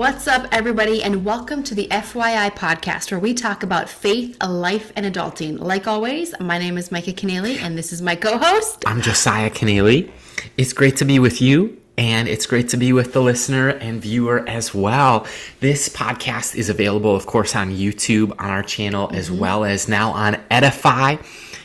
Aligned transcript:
What's 0.00 0.26
up, 0.26 0.48
everybody, 0.50 1.02
and 1.02 1.26
welcome 1.26 1.62
to 1.62 1.74
the 1.74 1.86
FYI 1.88 2.52
podcast, 2.52 3.10
where 3.10 3.20
we 3.20 3.34
talk 3.34 3.62
about 3.62 3.86
faith, 3.86 4.42
life, 4.42 4.94
and 4.96 5.04
adulting. 5.04 5.58
Like 5.58 5.86
always, 5.86 6.32
my 6.40 6.56
name 6.56 6.78
is 6.78 6.90
Micah 6.90 7.12
Keneally, 7.12 7.60
and 7.60 7.76
this 7.76 7.92
is 7.92 8.00
my 8.00 8.14
co 8.16 8.38
host. 8.38 8.82
I'm 8.86 9.02
Josiah 9.02 9.50
Keneally. 9.50 10.10
It's 10.56 10.72
great 10.72 10.96
to 10.96 11.04
be 11.04 11.18
with 11.18 11.42
you, 11.42 11.78
and 11.98 12.28
it's 12.28 12.46
great 12.46 12.70
to 12.70 12.78
be 12.78 12.94
with 12.94 13.12
the 13.12 13.20
listener 13.20 13.68
and 13.68 14.00
viewer 14.00 14.42
as 14.48 14.74
well. 14.74 15.26
This 15.60 15.90
podcast 15.90 16.54
is 16.54 16.70
available, 16.70 17.14
of 17.14 17.26
course, 17.26 17.54
on 17.54 17.70
YouTube 17.70 18.30
on 18.38 18.48
our 18.48 18.62
channel, 18.62 19.10
as 19.12 19.28
mm-hmm. 19.28 19.38
well 19.38 19.66
as 19.66 19.86
now 19.86 20.12
on 20.12 20.40
Edify. 20.50 21.16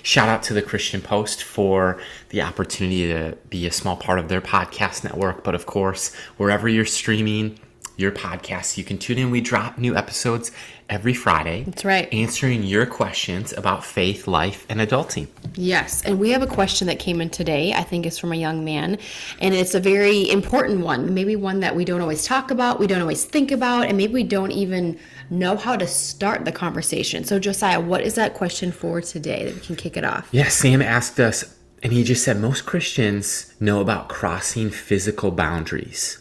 Shout 0.04 0.28
out 0.28 0.44
to 0.44 0.54
the 0.54 0.62
Christian 0.62 1.00
Post 1.00 1.42
for 1.42 2.02
the 2.30 2.42
opportunity 2.42 3.08
to 3.08 3.38
be 3.50 3.66
a 3.66 3.72
small 3.72 3.96
part 3.96 4.20
of 4.20 4.28
their 4.28 4.42
podcast 4.42 5.06
network. 5.06 5.46
But 5.46 5.56
of 5.56 5.66
course, 5.66 6.14
wherever 6.36 6.68
you're 6.68 6.84
streaming 6.84 7.58
your 7.98 8.12
podcast, 8.12 8.78
you 8.78 8.84
can 8.84 8.98
tune 8.98 9.18
in. 9.18 9.32
We 9.32 9.42
drop 9.42 9.78
new 9.78 9.96
episodes 9.96 10.52
every 10.90 11.14
Friday. 11.14 11.64
That's 11.64 11.86
right. 11.86 12.14
Answering 12.14 12.64
your 12.64 12.86
questions 12.86 13.54
about 13.54 13.84
faith, 13.84 14.28
life, 14.28 14.66
and 14.70 14.80
adulting. 14.80 15.28
Yes, 15.56 16.04
and 16.04 16.20
we 16.20 16.32
have 16.32 16.42
a 16.42 16.48
question 16.48 16.88
that 16.88 17.00
came 17.00 17.22
in 17.22 17.30
today. 17.30 17.74
I 17.74 17.84
think 17.84 18.06
it's 18.06 18.20
from 18.20 18.32
a 18.32 18.36
young 18.36 18.64
man, 18.64 18.98
and 19.40 19.54
it's 19.56 19.76
a 19.76 19.80
very 19.80 20.30
important 20.30 20.82
one. 20.82 21.14
Maybe 21.14 21.36
one 21.36 21.62
that 21.62 21.76
we 21.76 21.86
don't 21.86 22.02
always 22.02 22.26
talk 22.26 22.52
about, 22.52 22.80
we 22.80 22.88
don't 22.88 23.02
always 23.02 23.26
think 23.26 23.52
about, 23.52 23.88
and 23.88 23.98
maybe 23.98 24.14
we 24.14 24.24
don't 24.24 24.52
even 24.52 25.00
know 25.30 25.56
how 25.58 25.76
to 25.76 25.88
start 25.88 26.46
the 26.46 26.52
conversation. 26.52 27.24
So, 27.24 27.40
Josiah, 27.40 27.80
what 27.80 28.02
is 28.02 28.16
that 28.16 28.34
question 28.34 28.72
for 28.72 29.02
today 29.02 29.46
that 29.46 29.56
we 29.56 29.62
can 29.62 29.76
kick 29.76 29.98
it 29.98 30.04
off? 30.04 30.28
Yeah, 30.32 30.50
Sam 30.50 30.82
asked 30.82 31.20
us, 31.20 31.58
and 31.82 31.94
he 31.94 32.04
just 32.04 32.24
said 32.24 32.40
most 32.40 32.66
Christians 32.66 33.54
know 33.60 33.82
about 33.82 34.10
crossing 34.10 34.70
physical 34.70 35.32
boundaries. 35.32 36.20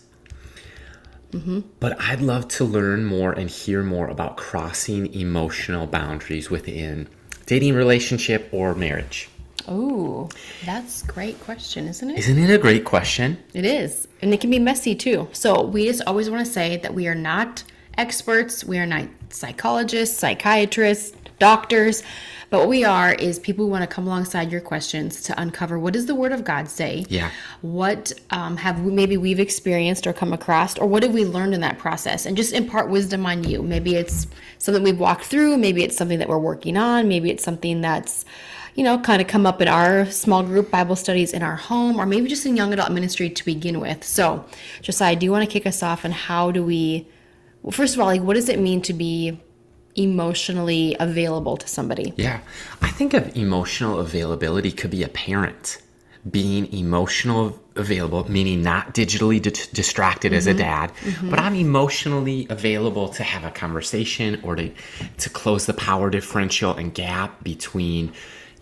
But 1.80 2.00
I'd 2.00 2.20
love 2.20 2.48
to 2.48 2.64
learn 2.64 3.04
more 3.04 3.32
and 3.32 3.50
hear 3.50 3.82
more 3.82 4.08
about 4.08 4.36
crossing 4.36 5.12
emotional 5.14 5.86
boundaries 5.86 6.50
within 6.50 7.08
dating 7.46 7.74
relationship 7.74 8.48
or 8.52 8.74
marriage. 8.74 9.28
Oh, 9.66 10.28
that's 10.64 11.02
a 11.02 11.06
great 11.06 11.40
question, 11.40 11.88
isn't 11.88 12.10
it? 12.10 12.18
Isn't 12.18 12.38
it 12.38 12.50
a 12.50 12.58
great 12.58 12.84
question? 12.84 13.38
It 13.54 13.64
is. 13.64 14.06
And 14.20 14.34
it 14.34 14.40
can 14.40 14.50
be 14.50 14.58
messy 14.58 14.94
too. 14.94 15.28
So 15.32 15.62
we 15.62 15.86
just 15.86 16.02
always 16.06 16.28
want 16.28 16.44
to 16.44 16.52
say 16.52 16.76
that 16.78 16.94
we 16.94 17.06
are 17.08 17.14
not 17.14 17.64
experts, 17.96 18.64
we 18.64 18.78
are 18.78 18.86
not 18.86 19.08
psychologists, 19.30 20.18
psychiatrists, 20.18 21.16
doctors, 21.38 22.02
but 22.50 22.60
what 22.60 22.68
we 22.68 22.84
are 22.84 23.12
is 23.14 23.38
people 23.38 23.64
who 23.64 23.70
want 23.70 23.82
to 23.82 23.92
come 23.92 24.06
alongside 24.06 24.52
your 24.52 24.60
questions 24.60 25.22
to 25.22 25.40
uncover 25.40 25.78
what 25.78 25.92
does 25.92 26.06
the 26.06 26.14
Word 26.14 26.32
of 26.32 26.44
God 26.44 26.68
say? 26.68 27.04
Yeah. 27.08 27.30
What 27.62 28.12
um, 28.30 28.56
have 28.56 28.80
we, 28.80 28.92
maybe 28.92 29.16
we've 29.16 29.40
experienced 29.40 30.06
or 30.06 30.12
come 30.12 30.32
across, 30.32 30.78
or 30.78 30.86
what 30.86 31.02
have 31.02 31.12
we 31.12 31.24
learned 31.24 31.54
in 31.54 31.60
that 31.62 31.78
process? 31.78 32.26
And 32.26 32.36
just 32.36 32.52
impart 32.52 32.90
wisdom 32.90 33.26
on 33.26 33.44
you. 33.44 33.62
Maybe 33.62 33.96
it's 33.96 34.26
something 34.58 34.82
we've 34.82 35.00
walked 35.00 35.24
through, 35.24 35.56
maybe 35.58 35.82
it's 35.82 35.96
something 35.96 36.18
that 36.18 36.28
we're 36.28 36.38
working 36.38 36.76
on, 36.76 37.08
maybe 37.08 37.30
it's 37.30 37.42
something 37.42 37.80
that's 37.80 38.24
you 38.74 38.82
know, 38.82 38.98
kind 38.98 39.22
of 39.22 39.28
come 39.28 39.46
up 39.46 39.62
in 39.62 39.68
our 39.68 40.04
small 40.06 40.42
group 40.42 40.70
Bible 40.70 40.96
studies 40.96 41.32
in 41.32 41.42
our 41.42 41.56
home, 41.56 41.98
or 42.00 42.06
maybe 42.06 42.28
just 42.28 42.44
in 42.44 42.56
young 42.56 42.72
adult 42.72 42.90
ministry 42.90 43.30
to 43.30 43.44
begin 43.44 43.80
with. 43.80 44.02
So, 44.02 44.44
Josiah, 44.82 45.16
do 45.16 45.24
you 45.24 45.30
want 45.30 45.48
to 45.48 45.52
kick 45.52 45.66
us 45.66 45.82
off? 45.82 46.04
And 46.04 46.12
how 46.12 46.50
do 46.50 46.64
we, 46.64 47.06
well, 47.62 47.70
first 47.70 47.94
of 47.94 48.00
all, 48.00 48.06
like, 48.06 48.22
what 48.22 48.34
does 48.34 48.48
it 48.48 48.58
mean 48.58 48.82
to 48.82 48.92
be 48.92 49.40
emotionally 49.96 50.96
available 50.98 51.56
to 51.56 51.68
somebody? 51.68 52.12
Yeah. 52.16 52.40
I 52.82 52.90
think 52.90 53.14
of 53.14 53.36
emotional 53.36 54.00
availability 54.00 54.72
could 54.72 54.90
be 54.90 55.02
a 55.02 55.08
parent 55.08 55.78
being 56.30 56.72
emotional 56.72 57.58
available, 57.76 58.30
meaning 58.30 58.62
not 58.62 58.94
digitally 58.94 59.42
di- 59.42 59.50
distracted 59.72 60.32
as 60.32 60.46
a 60.46 60.50
mm-hmm. 60.50 60.58
dad, 60.58 60.92
mm-hmm. 60.94 61.30
but 61.30 61.38
I'm 61.38 61.54
emotionally 61.54 62.46
available 62.48 63.08
to 63.10 63.22
have 63.22 63.44
a 63.44 63.50
conversation 63.50 64.40
or 64.42 64.56
to 64.56 64.70
to 65.18 65.30
close 65.30 65.66
the 65.66 65.74
power 65.74 66.08
differential 66.10 66.74
and 66.74 66.94
gap 66.94 67.44
between 67.44 68.12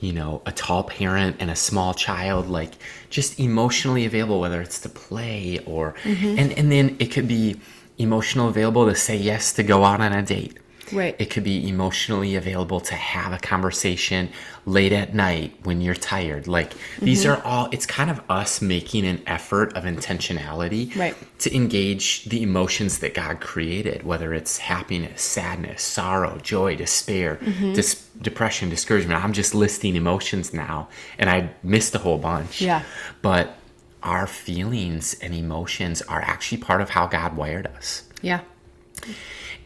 you 0.01 0.13
know 0.13 0.43
a 0.45 0.53
tall 0.53 0.83
parent 0.83 1.37
and 1.39 1.51
a 1.51 1.57
small 1.57 1.95
child 1.95 2.49
like 2.49 2.73
just 3.09 3.39
emotionally 3.39 4.05
available 4.05 4.41
whether 4.41 4.61
it's 4.61 4.81
to 4.81 4.89
play 4.89 5.61
or 5.65 5.95
mm-hmm. 6.03 6.39
and 6.39 6.53
and 6.53 6.73
then 6.73 6.97
it 6.99 7.07
could 7.07 7.29
be 7.29 7.61
emotional 7.99 8.49
available 8.49 8.87
to 8.87 8.95
say 8.97 9.17
yes 9.17 9.53
to 9.53 9.63
go 9.63 9.85
out 9.85 10.01
on 10.01 10.13
a 10.13 10.23
date 10.23 10.59
Right. 10.93 11.17
it 11.19 11.31
could 11.31 11.45
be 11.45 11.69
emotionally 11.69 12.37
available 12.37 12.81
to 12.81 12.95
have 12.95 13.33
a 13.33 13.39
conversation 13.39 14.29
late 14.67 14.93
at 14.93 15.15
night 15.15 15.55
when 15.65 15.81
you're 15.81 15.95
tired. 15.95 16.47
Like 16.47 16.73
these 17.01 17.25
Mm-hmm. 17.25 17.41
are 17.41 17.45
all 17.45 17.69
it's 17.73 17.87
kind 17.87 18.11
of 18.11 18.21
us 18.29 18.61
making 18.63 19.07
an 19.07 19.23
effort 19.27 19.73
of 19.75 19.85
intentionality 19.85 20.95
Right. 20.97 21.17
to 21.41 21.55
engage 21.55 22.25
the 22.27 22.43
emotions 22.43 22.99
that 22.99 23.15
God 23.15 23.41
created, 23.41 24.03
whether 24.05 24.33
it's 24.35 24.59
happiness, 24.59 25.23
sadness, 25.23 25.83
sorrow, 25.83 26.39
joy, 26.43 26.77
despair, 26.77 27.37
Mm-hmm. 27.43 27.73
dis- 27.75 28.07
depression, 28.21 28.69
discouragement. 28.71 29.25
I'm 29.25 29.33
just 29.33 29.55
listing 29.55 29.97
emotions 29.97 30.53
now 30.55 30.89
and 31.19 31.29
I 31.31 31.51
missed 31.63 31.95
a 31.95 31.99
whole 31.99 32.19
bunch. 32.19 32.61
Yeah. 32.61 32.83
But 33.23 33.57
our 34.03 34.27
feelings 34.27 35.15
and 35.23 35.33
emotions 35.35 36.03
are 36.03 36.21
actually 36.21 36.59
part 36.59 36.81
of 36.81 36.91
how 36.91 37.07
God 37.07 37.37
wired 37.37 37.67
us. 37.69 38.03
Yeah. 38.21 38.41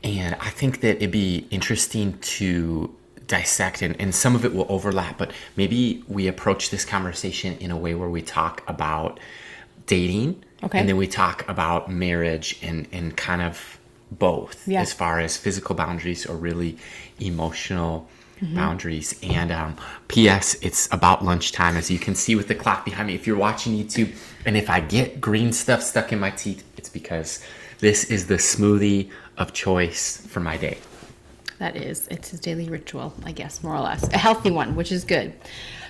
And 0.05 0.35
I 0.37 0.51
think 0.51 0.81
that 0.81 0.97
it'd 0.97 1.11
be 1.11 1.47
interesting 1.51 2.19
to 2.19 2.95
dissect, 3.27 3.83
and, 3.83 4.01
and 4.01 4.15
some 4.15 4.37
of 4.37 4.45
it 4.45 4.55
will 4.55 4.67
overlap, 4.69 5.19
but 5.19 5.33
maybe 5.57 6.05
we 6.09 6.29
approach 6.29 6.71
this 6.71 6.85
conversation 6.85 7.57
in 7.59 7.71
a 7.71 7.77
way 7.77 7.95
where 7.95 8.09
we 8.09 8.23
talk 8.23 8.63
about 8.69 9.19
dating, 9.87 10.43
Okay. 10.63 10.79
and 10.79 10.89
then 10.89 10.97
we 10.97 11.07
talk 11.07 11.47
about 11.49 11.91
marriage 11.91 12.59
and, 12.63 12.87
and 12.93 13.17
kind 13.17 13.43
of 13.43 13.79
both 14.11 14.67
Yeah. 14.67 14.81
as 14.81 14.93
far 14.93 15.19
as 15.21 15.37
physical 15.37 15.75
boundaries 15.75 16.25
or 16.25 16.37
really 16.37 16.79
emotional 17.21 18.09
boundaries. 18.43 19.19
And 19.23 19.51
um, 19.51 19.77
P.S., 20.09 20.55
it's 20.63 20.89
about 20.93 21.25
lunchtime, 21.25 21.77
as 21.77 21.91
you 21.91 21.99
can 21.99 22.15
see 22.15 22.37
with 22.37 22.49
the 22.49 22.55
clock 22.55 22.85
behind 22.85 23.09
me. 23.09 23.15
If 23.15 23.27
you're 23.27 23.37
watching 23.37 23.73
YouTube, 23.75 24.15
and 24.45 24.57
if 24.57 24.71
I 24.71 24.81
get 24.81 25.21
green 25.21 25.53
stuff 25.53 25.83
stuck 25.83 26.13
in 26.13 26.21
my 26.21 26.31
teeth, 26.31 26.65
it's 26.77 26.89
because 26.89 27.43
this 27.79 28.05
is 28.05 28.27
the 28.27 28.37
smoothie 28.37 29.11
of 29.37 29.53
choice 29.53 30.27
for 30.27 30.41
my 30.41 30.57
day. 30.57 30.79
That 31.59 31.77
is, 31.77 32.07
it's 32.09 32.31
his 32.31 32.41
daily 32.41 32.69
ritual, 32.69 33.15
I 33.25 33.33
guess, 33.33 33.63
more 33.63 33.75
or 33.75 33.81
less. 33.81 34.07
A 34.13 34.19
healthy 34.19 34.51
one, 34.51 34.77
which 34.77 34.93
is 34.93 35.05
good. 35.05 35.33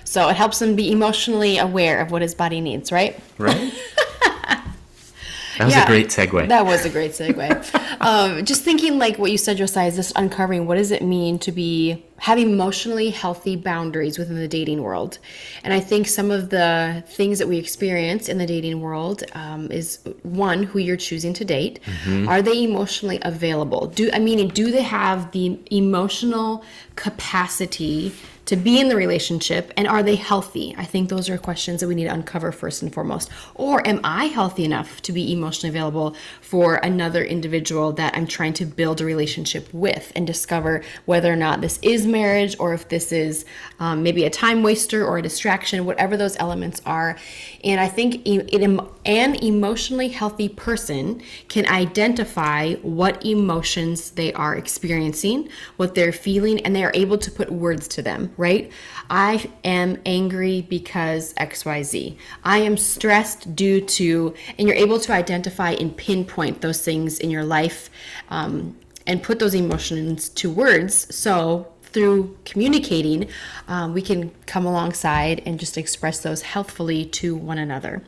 So 0.05 0.29
it 0.29 0.37
helps 0.37 0.61
him 0.61 0.75
be 0.75 0.91
emotionally 0.91 1.57
aware 1.57 1.99
of 1.99 2.11
what 2.11 2.21
his 2.21 2.33
body 2.33 2.61
needs, 2.61 2.91
right? 2.91 3.19
Right? 3.37 3.73
that 5.57 5.65
was 5.65 5.73
Yeah. 5.75 5.83
a 5.83 5.87
great 5.87 6.07
segue. 6.07 6.47
That 6.47 6.65
was 6.65 6.85
a 6.85 6.89
great 6.89 7.11
segue. 7.11 7.97
um, 8.01 8.45
just 8.45 8.63
thinking, 8.63 8.97
like 8.97 9.17
what 9.17 9.31
you 9.31 9.37
said, 9.37 9.57
Josiah, 9.57 9.87
is 9.87 9.95
just 9.95 10.13
uncovering 10.15 10.67
what 10.67 10.75
does 10.75 10.91
it 10.91 11.01
mean 11.03 11.39
to 11.39 11.51
be 11.51 12.03
have 12.19 12.39
emotionally 12.39 13.11
healthy 13.11 13.55
boundaries 13.55 14.17
within 14.17 14.37
the 14.37 14.47
dating 14.47 14.81
world. 14.81 15.19
And 15.63 15.71
I 15.71 15.79
think 15.79 16.07
some 16.07 16.31
of 16.31 16.49
the 16.49 17.03
things 17.07 17.37
that 17.37 17.47
we 17.47 17.57
experience 17.57 18.27
in 18.27 18.39
the 18.39 18.45
dating 18.47 18.81
world 18.81 19.23
um, 19.33 19.71
is 19.71 19.99
one, 20.23 20.63
who 20.63 20.79
you're 20.79 20.97
choosing 20.97 21.33
to 21.35 21.45
date. 21.45 21.79
Are 22.27 22.41
they 22.41 22.63
emotionally 22.63 23.19
available? 23.21 23.87
Do 23.87 24.09
I 24.13 24.19
mean, 24.19 24.47
do 24.49 24.71
they 24.71 24.81
have 24.81 25.31
the 25.31 25.59
emotional 25.69 26.63
capacity? 26.95 28.13
To 28.47 28.55
be 28.55 28.79
in 28.79 28.89
the 28.89 28.95
relationship 28.95 29.71
and 29.77 29.87
are 29.87 30.01
they 30.01 30.15
healthy? 30.15 30.73
I 30.77 30.85
think 30.85 31.09
those 31.09 31.29
are 31.29 31.37
questions 31.37 31.81
that 31.81 31.87
we 31.87 31.95
need 31.95 32.05
to 32.05 32.13
uncover 32.13 32.51
first 32.51 32.81
and 32.81 32.93
foremost. 32.93 33.29
Or 33.55 33.85
am 33.85 33.99
I 34.03 34.25
healthy 34.25 34.63
enough 34.63 35.01
to 35.03 35.11
be 35.11 35.31
emotionally 35.31 35.69
available 35.69 36.15
for 36.41 36.75
another 36.75 37.23
individual 37.23 37.91
that 37.93 38.15
I'm 38.15 38.25
trying 38.25 38.53
to 38.53 38.65
build 38.65 39.01
a 39.01 39.05
relationship 39.05 39.67
with 39.73 40.11
and 40.15 40.25
discover 40.25 40.81
whether 41.05 41.31
or 41.31 41.35
not 41.35 41.61
this 41.61 41.77
is 41.81 42.07
marriage 42.07 42.55
or 42.57 42.73
if 42.73 42.87
this 42.87 43.11
is 43.11 43.45
um, 43.79 44.01
maybe 44.01 44.23
a 44.23 44.29
time 44.29 44.63
waster 44.63 45.05
or 45.05 45.17
a 45.17 45.21
distraction, 45.21 45.85
whatever 45.85 46.15
those 46.15 46.37
elements 46.39 46.81
are. 46.85 47.17
And 47.63 47.81
I 47.81 47.87
think 47.89 48.25
an 48.25 49.35
emotionally 49.35 50.07
healthy 50.07 50.47
person 50.47 51.21
can 51.49 51.67
identify 51.67 52.75
what 52.75 53.25
emotions 53.25 54.11
they 54.11 54.31
are 54.33 54.55
experiencing, 54.55 55.49
what 55.75 55.95
they're 55.95 56.13
feeling, 56.13 56.65
and 56.65 56.73
they 56.75 56.83
are 56.83 56.91
able 56.93 57.17
to 57.17 57.29
put 57.29 57.51
words 57.51 57.87
to 57.89 58.01
them, 58.01 58.31
right? 58.37 58.71
I 59.09 59.49
am 59.63 59.99
angry 60.05 60.61
because 60.61 61.33
XYZ. 61.35 62.17
I 62.43 62.59
am 62.59 62.77
stressed 62.77 63.55
due 63.55 63.81
to, 63.81 64.33
and 64.57 64.67
you're 64.67 64.77
able 64.77 64.99
to 64.99 65.13
identify 65.13 65.71
and 65.71 65.95
pinpoint 65.95 66.61
those 66.61 66.83
things 66.83 67.19
in 67.19 67.29
your 67.29 67.43
life 67.43 67.89
um, 68.29 68.77
and 69.05 69.21
put 69.21 69.39
those 69.39 69.55
emotions 69.55 70.29
to 70.29 70.49
words. 70.49 71.13
So 71.15 71.71
through 71.83 72.37
communicating, 72.45 73.27
um, 73.67 73.93
we 73.93 74.01
can 74.01 74.31
come 74.45 74.65
alongside 74.65 75.41
and 75.45 75.59
just 75.59 75.77
express 75.77 76.19
those 76.19 76.41
healthfully 76.43 77.05
to 77.05 77.35
one 77.35 77.57
another. 77.57 78.03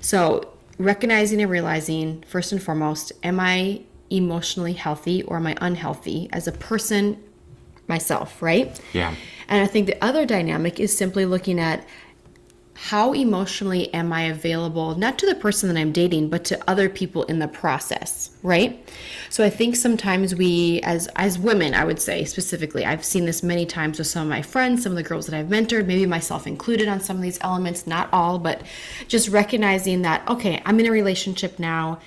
So, 0.00 0.50
recognizing 0.78 1.42
and 1.42 1.50
realizing, 1.50 2.24
first 2.26 2.52
and 2.52 2.62
foremost, 2.62 3.12
am 3.22 3.38
I 3.38 3.82
emotionally 4.10 4.72
healthy 4.74 5.22
or 5.24 5.36
am 5.36 5.46
I 5.46 5.56
unhealthy 5.60 6.28
as 6.32 6.46
a 6.46 6.52
person 6.52 7.22
myself, 7.88 8.40
right? 8.42 8.80
Yeah. 8.92 9.14
And 9.48 9.62
I 9.62 9.66
think 9.66 9.86
the 9.86 10.02
other 10.04 10.24
dynamic 10.24 10.80
is 10.80 10.96
simply 10.96 11.26
looking 11.26 11.60
at 11.60 11.86
how 12.76 13.12
emotionally 13.12 13.92
am 13.94 14.12
I 14.12 14.22
available, 14.22 14.96
not 14.98 15.16
to 15.20 15.26
the 15.26 15.34
person 15.36 15.68
that 15.68 15.78
I'm 15.78 15.92
dating, 15.92 16.28
but 16.28 16.44
to 16.46 16.60
other 16.68 16.88
people 16.88 17.22
in 17.24 17.38
the 17.38 17.46
process, 17.46 18.30
right? 18.42 18.86
So 19.30 19.44
I 19.44 19.50
think 19.50 19.76
sometimes 19.76 20.34
we, 20.34 20.80
as 20.82 21.06
as 21.14 21.38
women, 21.38 21.72
I 21.72 21.84
would 21.84 22.00
say 22.00 22.24
specifically, 22.24 22.84
I've 22.84 23.04
seen 23.04 23.26
this 23.26 23.42
many 23.42 23.64
times 23.64 23.98
with 23.98 24.08
some 24.08 24.22
of 24.22 24.28
my 24.28 24.42
friends, 24.42 24.82
some 24.82 24.92
of 24.92 24.96
the 24.96 25.04
girls 25.04 25.26
that 25.26 25.38
I've 25.38 25.46
mentored, 25.46 25.86
maybe 25.86 26.04
myself 26.04 26.46
included 26.46 26.88
on 26.88 27.00
some 27.00 27.16
of 27.16 27.22
these 27.22 27.38
elements, 27.42 27.86
not 27.86 28.08
all, 28.12 28.38
but 28.38 28.62
just 29.06 29.28
recognizing 29.28 30.02
that, 30.02 30.28
okay, 30.28 30.60
I'm 30.66 30.80
in 30.80 30.86
a 30.86 30.90
relationship 30.90 31.58
now 31.60 32.00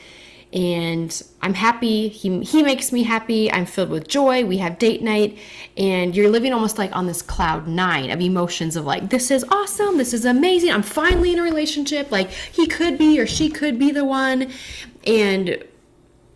and 0.57 1.21
I'm 1.43 1.53
happy. 1.53 2.07
He 2.07 2.43
he 2.43 2.63
makes 2.63 2.91
me 2.91 3.03
happy. 3.03 3.51
I'm 3.51 3.67
filled 3.67 3.91
with 3.91 4.07
joy. 4.07 4.43
We 4.43 4.57
have 4.57 4.79
date 4.79 5.03
night, 5.03 5.37
and 5.77 6.15
you're 6.15 6.31
living 6.31 6.51
almost 6.51 6.79
like 6.79 6.95
on 6.95 7.05
this 7.05 7.21
cloud 7.21 7.67
nine 7.67 8.09
of 8.09 8.19
emotions 8.19 8.75
of 8.75 8.83
like 8.83 9.11
this 9.11 9.29
is 9.29 9.45
awesome, 9.49 9.99
this 9.99 10.15
is 10.15 10.25
amazing. 10.25 10.71
I'm 10.71 10.81
finally 10.81 11.31
in 11.31 11.37
a 11.37 11.43
relationship. 11.43 12.11
Like 12.11 12.31
he 12.31 12.65
could 12.65 12.97
be 12.97 13.19
or 13.19 13.27
she 13.27 13.49
could 13.49 13.77
be 13.77 13.91
the 13.91 14.03
one, 14.03 14.49
and 15.05 15.63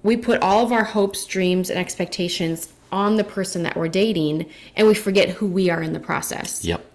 we 0.03 0.17
put 0.17 0.39
all 0.43 0.63
of 0.63 0.71
our 0.71 0.83
hopes, 0.83 1.25
dreams, 1.25 1.71
and 1.71 1.79
expectations 1.79 2.69
on 2.91 3.15
the 3.15 3.23
person 3.23 3.63
that 3.63 3.75
we're 3.75 3.87
dating, 3.87 4.45
and 4.75 4.85
we 4.87 4.93
forget 4.93 5.29
who 5.29 5.47
we 5.47 5.71
are 5.71 5.81
in 5.81 5.93
the 5.93 5.99
process 5.99 6.63
Yep. 6.63 6.85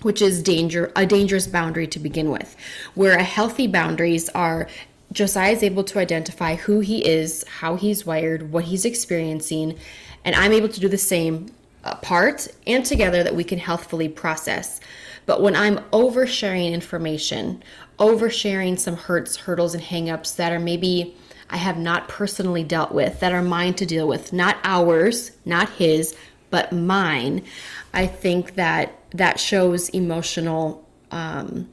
which 0.00 0.22
is 0.22 0.42
danger 0.42 0.92
a 0.96 1.04
dangerous 1.04 1.46
boundary 1.46 1.86
to 1.88 1.98
begin 1.98 2.30
with 2.30 2.56
where 2.94 3.18
a 3.18 3.22
healthy 3.22 3.66
boundaries 3.66 4.30
are 4.30 4.66
josiah 5.12 5.52
is 5.52 5.62
able 5.62 5.84
to 5.84 5.98
identify 5.98 6.54
who 6.54 6.80
he 6.80 7.06
is 7.06 7.44
how 7.60 7.76
he's 7.76 8.06
wired 8.06 8.52
what 8.52 8.64
he's 8.64 8.84
experiencing 8.84 9.76
and 10.24 10.34
i'm 10.36 10.52
able 10.52 10.68
to 10.68 10.80
do 10.80 10.88
the 10.88 10.98
same 10.98 11.50
apart 11.84 12.48
and 12.66 12.84
together 12.84 13.22
that 13.22 13.34
we 13.34 13.44
can 13.44 13.58
healthfully 13.58 14.08
process. 14.08 14.80
But 15.26 15.42
when 15.42 15.54
i'm 15.54 15.78
oversharing 15.92 16.72
information 16.72 17.62
oversharing 17.98 18.78
some 18.78 18.96
hurts 18.96 19.36
hurdles 19.36 19.74
and 19.74 19.84
hangups 19.84 20.36
that 20.36 20.52
are 20.52 20.58
maybe 20.58 21.14
i 21.50 21.56
have 21.56 21.76
not 21.76 22.08
personally 22.08 22.64
dealt 22.64 22.92
with 22.92 23.20
that 23.20 23.32
are 23.32 23.42
mine 23.42 23.74
to 23.74 23.86
deal 23.86 24.08
with 24.08 24.32
not 24.32 24.56
ours 24.64 25.32
not 25.44 25.68
his 25.68 26.16
but 26.48 26.72
mine 26.72 27.44
i 27.92 28.06
think 28.06 28.54
that 28.54 28.98
that 29.10 29.38
shows 29.38 29.90
emotional 29.90 30.84
um, 31.10 31.68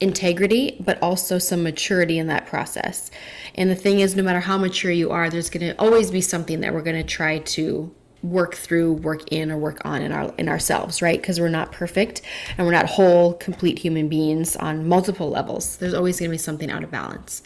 integrity, 0.00 0.76
but 0.80 1.00
also 1.02 1.38
some 1.38 1.62
maturity 1.62 2.18
in 2.18 2.26
that 2.26 2.46
process. 2.46 3.10
And 3.54 3.70
the 3.70 3.74
thing 3.74 4.00
is, 4.00 4.14
no 4.14 4.22
matter 4.22 4.40
how 4.40 4.58
mature 4.58 4.90
you 4.90 5.10
are, 5.10 5.30
there's 5.30 5.50
going 5.50 5.66
to 5.66 5.80
always 5.80 6.10
be 6.10 6.20
something 6.20 6.60
that 6.60 6.74
we're 6.74 6.82
going 6.82 6.96
to 6.96 7.08
try 7.08 7.38
to 7.38 7.94
work 8.22 8.54
through, 8.54 8.94
work 8.94 9.22
in, 9.30 9.50
or 9.50 9.56
work 9.56 9.80
on 9.84 10.02
in 10.02 10.12
our 10.12 10.34
in 10.36 10.48
ourselves, 10.48 11.00
right? 11.00 11.20
Because 11.20 11.40
we're 11.40 11.48
not 11.48 11.72
perfect 11.72 12.22
and 12.56 12.66
we're 12.66 12.72
not 12.72 12.86
whole, 12.86 13.34
complete 13.34 13.78
human 13.78 14.08
beings 14.08 14.56
on 14.56 14.88
multiple 14.88 15.30
levels. 15.30 15.76
There's 15.76 15.94
always 15.94 16.18
going 16.18 16.30
to 16.30 16.34
be 16.34 16.38
something 16.38 16.70
out 16.70 16.82
of 16.82 16.90
balance. 16.90 17.42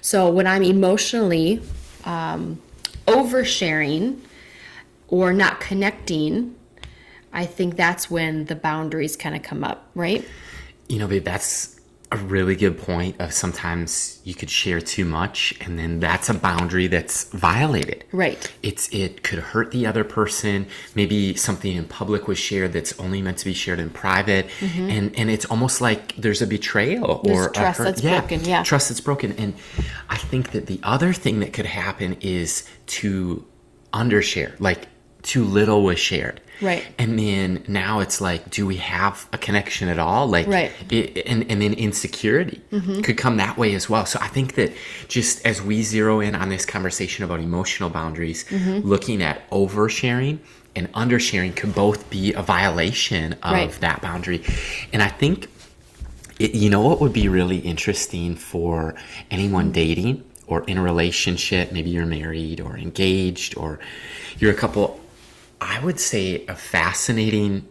So 0.00 0.30
when 0.30 0.46
I'm 0.46 0.62
emotionally 0.62 1.62
um, 2.04 2.60
oversharing 3.06 4.20
or 5.08 5.32
not 5.32 5.60
connecting, 5.60 6.54
I 7.32 7.46
think 7.46 7.76
that's 7.76 8.10
when 8.10 8.46
the 8.46 8.56
boundaries 8.56 9.16
kind 9.16 9.34
of 9.36 9.42
come 9.42 9.62
up, 9.64 9.90
right? 9.94 10.26
You 10.88 10.98
know, 10.98 11.06
babe, 11.06 11.24
that's 11.24 11.75
a 12.16 12.24
really 12.24 12.56
good 12.56 12.78
point 12.78 13.20
of 13.20 13.32
sometimes 13.32 14.20
you 14.24 14.34
could 14.34 14.50
share 14.50 14.80
too 14.80 15.04
much 15.04 15.54
and 15.60 15.78
then 15.78 16.00
that's 16.00 16.28
a 16.28 16.34
boundary 16.34 16.86
that's 16.86 17.24
violated. 17.24 18.04
Right. 18.12 18.52
It's 18.62 18.88
it 18.92 19.22
could 19.22 19.38
hurt 19.38 19.70
the 19.70 19.86
other 19.86 20.04
person. 20.04 20.66
Maybe 20.94 21.34
something 21.34 21.72
in 21.72 21.84
public 21.84 22.26
was 22.26 22.38
shared 22.38 22.72
that's 22.72 22.98
only 22.98 23.22
meant 23.22 23.38
to 23.38 23.44
be 23.44 23.54
shared 23.54 23.78
in 23.78 23.90
private. 23.90 24.46
Mm-hmm. 24.60 24.90
And 24.90 25.18
and 25.18 25.30
it's 25.30 25.44
almost 25.46 25.80
like 25.80 26.16
there's 26.16 26.42
a 26.42 26.46
betrayal 26.46 27.20
There's 27.22 27.38
or 27.38 27.48
a 27.48 27.52
trust 27.52 27.78
that's 27.80 28.00
broken, 28.00 28.44
yeah. 28.44 28.62
Trust 28.62 28.88
that's 28.88 29.00
broken. 29.00 29.32
And 29.32 29.54
I 30.08 30.16
think 30.16 30.52
that 30.52 30.66
the 30.66 30.80
other 30.82 31.12
thing 31.12 31.40
that 31.40 31.52
could 31.52 31.66
happen 31.66 32.16
is 32.20 32.68
to 32.86 33.44
undershare, 33.92 34.58
like 34.60 34.88
too 35.26 35.44
little 35.44 35.82
was 35.82 35.98
shared. 35.98 36.40
Right. 36.62 36.86
And 36.98 37.18
then 37.18 37.64
now 37.68 38.00
it's 38.00 38.20
like, 38.20 38.48
do 38.50 38.64
we 38.66 38.76
have 38.76 39.28
a 39.32 39.38
connection 39.38 39.88
at 39.90 39.98
all? 39.98 40.26
Like, 40.26 40.46
Right. 40.46 40.70
Mm-hmm. 40.70 40.94
it, 41.18 41.26
and, 41.26 41.50
and 41.50 41.60
then 41.60 41.74
insecurity 41.74 42.62
could 43.02 43.18
come 43.18 43.36
that 43.36 43.58
way 43.58 43.74
as 43.74 43.90
well. 43.90 44.06
So 44.06 44.18
I 44.22 44.28
think 44.28 44.54
that 44.54 44.72
just 45.08 45.44
as 45.44 45.60
we 45.60 45.82
zero 45.82 46.20
in 46.20 46.34
on 46.34 46.48
this 46.48 46.64
conversation 46.64 47.24
about 47.24 47.40
emotional 47.40 47.90
boundaries, 47.90 48.44
Mm-hmm. 48.44 48.88
looking 48.88 49.22
at 49.22 49.48
oversharing 49.50 50.38
and 50.74 50.90
undersharing 50.92 51.54
could 51.54 51.74
both 51.74 52.08
be 52.10 52.32
a 52.32 52.42
violation 52.42 53.34
of 53.42 53.52
Right. 53.52 53.72
that 53.80 54.00
boundary. 54.00 54.42
And 54.92 55.02
I 55.02 55.08
think, 55.08 55.48
it, 56.38 56.54
you 56.54 56.70
know, 56.70 56.80
what 56.80 57.00
would 57.00 57.12
be 57.12 57.28
really 57.28 57.58
interesting 57.58 58.36
for 58.36 58.94
anyone 59.30 59.72
dating 59.72 60.22
or 60.46 60.62
in 60.66 60.78
a 60.78 60.82
relationship, 60.82 61.72
maybe 61.72 61.90
you're 61.90 62.06
married 62.06 62.60
or 62.60 62.76
engaged 62.78 63.56
or 63.58 63.78
you're 64.38 64.52
a 64.52 64.54
couple, 64.54 65.00
I 65.60 65.80
would 65.80 65.98
say 65.98 66.44
a 66.46 66.54
fascinating 66.54 67.68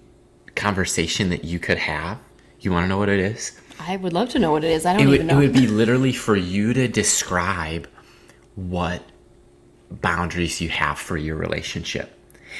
conversation 0.55 1.29
that 1.29 1.43
you 1.43 1.59
could 1.59 1.77
have. 1.77 2.19
You 2.59 2.71
want 2.71 2.85
to 2.85 2.87
know 2.87 2.97
what 2.97 3.09
it 3.09 3.19
is? 3.19 3.59
I 3.79 3.97
would 3.97 4.13
love 4.13 4.29
to 4.29 4.39
know 4.39 4.51
what 4.51 4.63
it 4.63 4.71
is. 4.71 4.85
I 4.85 4.93
don't 4.93 5.03
It 5.03 5.05
would, 5.05 5.15
even 5.15 5.27
know. 5.27 5.35
it 5.35 5.41
would 5.41 5.53
be 5.53 5.67
literally 5.67 6.13
for 6.13 6.35
you 6.35 6.73
to 6.73 6.87
describe 6.87 7.87
what 8.55 9.03
boundaries 9.91 10.61
you 10.61 10.69
have 10.69 10.97
for 10.97 11.17
your 11.17 11.35
relationship. 11.35 12.11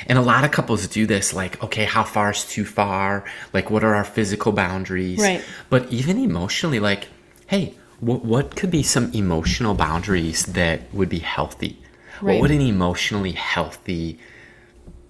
And 0.08 0.20
a 0.20 0.22
lot 0.22 0.44
of 0.44 0.52
couples 0.52 0.88
do 0.88 1.06
this 1.08 1.34
like, 1.34 1.64
okay, 1.64 1.86
how 1.86 2.04
far 2.04 2.32
is 2.32 2.46
too 2.46 2.66
far? 2.66 3.24
Like, 3.54 3.72
what 3.72 3.84
are 3.84 3.96
our 3.96 4.04
physical 4.04 4.52
boundaries? 4.52 5.20
Right. 5.20 5.44
But 5.70 5.92
even 5.92 6.18
emotionally, 6.20 6.80
like, 6.80 7.08
hey, 7.48 7.74
what, 8.02 8.26
what 8.26 8.56
could 8.58 8.72
be 8.72 8.84
some 8.84 9.12
emotional 9.14 9.74
boundaries 9.74 10.46
that 10.48 10.94
would 10.94 11.08
be 11.10 11.20
healthy? 11.20 11.82
What 12.20 12.42
would 12.42 12.52
an 12.52 12.62
emotionally 12.62 13.32
healthy 13.32 14.20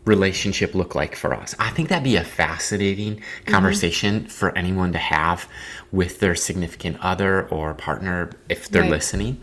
relationship 0.05 0.73
look 0.75 0.95
like 0.95 1.15
for 1.15 1.33
us? 1.33 1.55
I 1.59 1.69
think 1.71 1.89
that'd 1.89 2.03
be 2.03 2.15
a 2.15 2.23
fascinating 2.23 3.15
Mm-hmm. 3.15 3.51
conversation 3.51 4.25
for 4.27 4.55
anyone 4.57 4.91
to 4.93 4.97
have 4.99 5.47
with 5.91 6.19
their 6.19 6.35
significant 6.35 6.97
other 7.01 7.47
or 7.49 7.73
partner 7.73 8.31
if 8.49 8.69
they're 8.69 8.83
Right. 8.83 8.91
listening. 8.91 9.41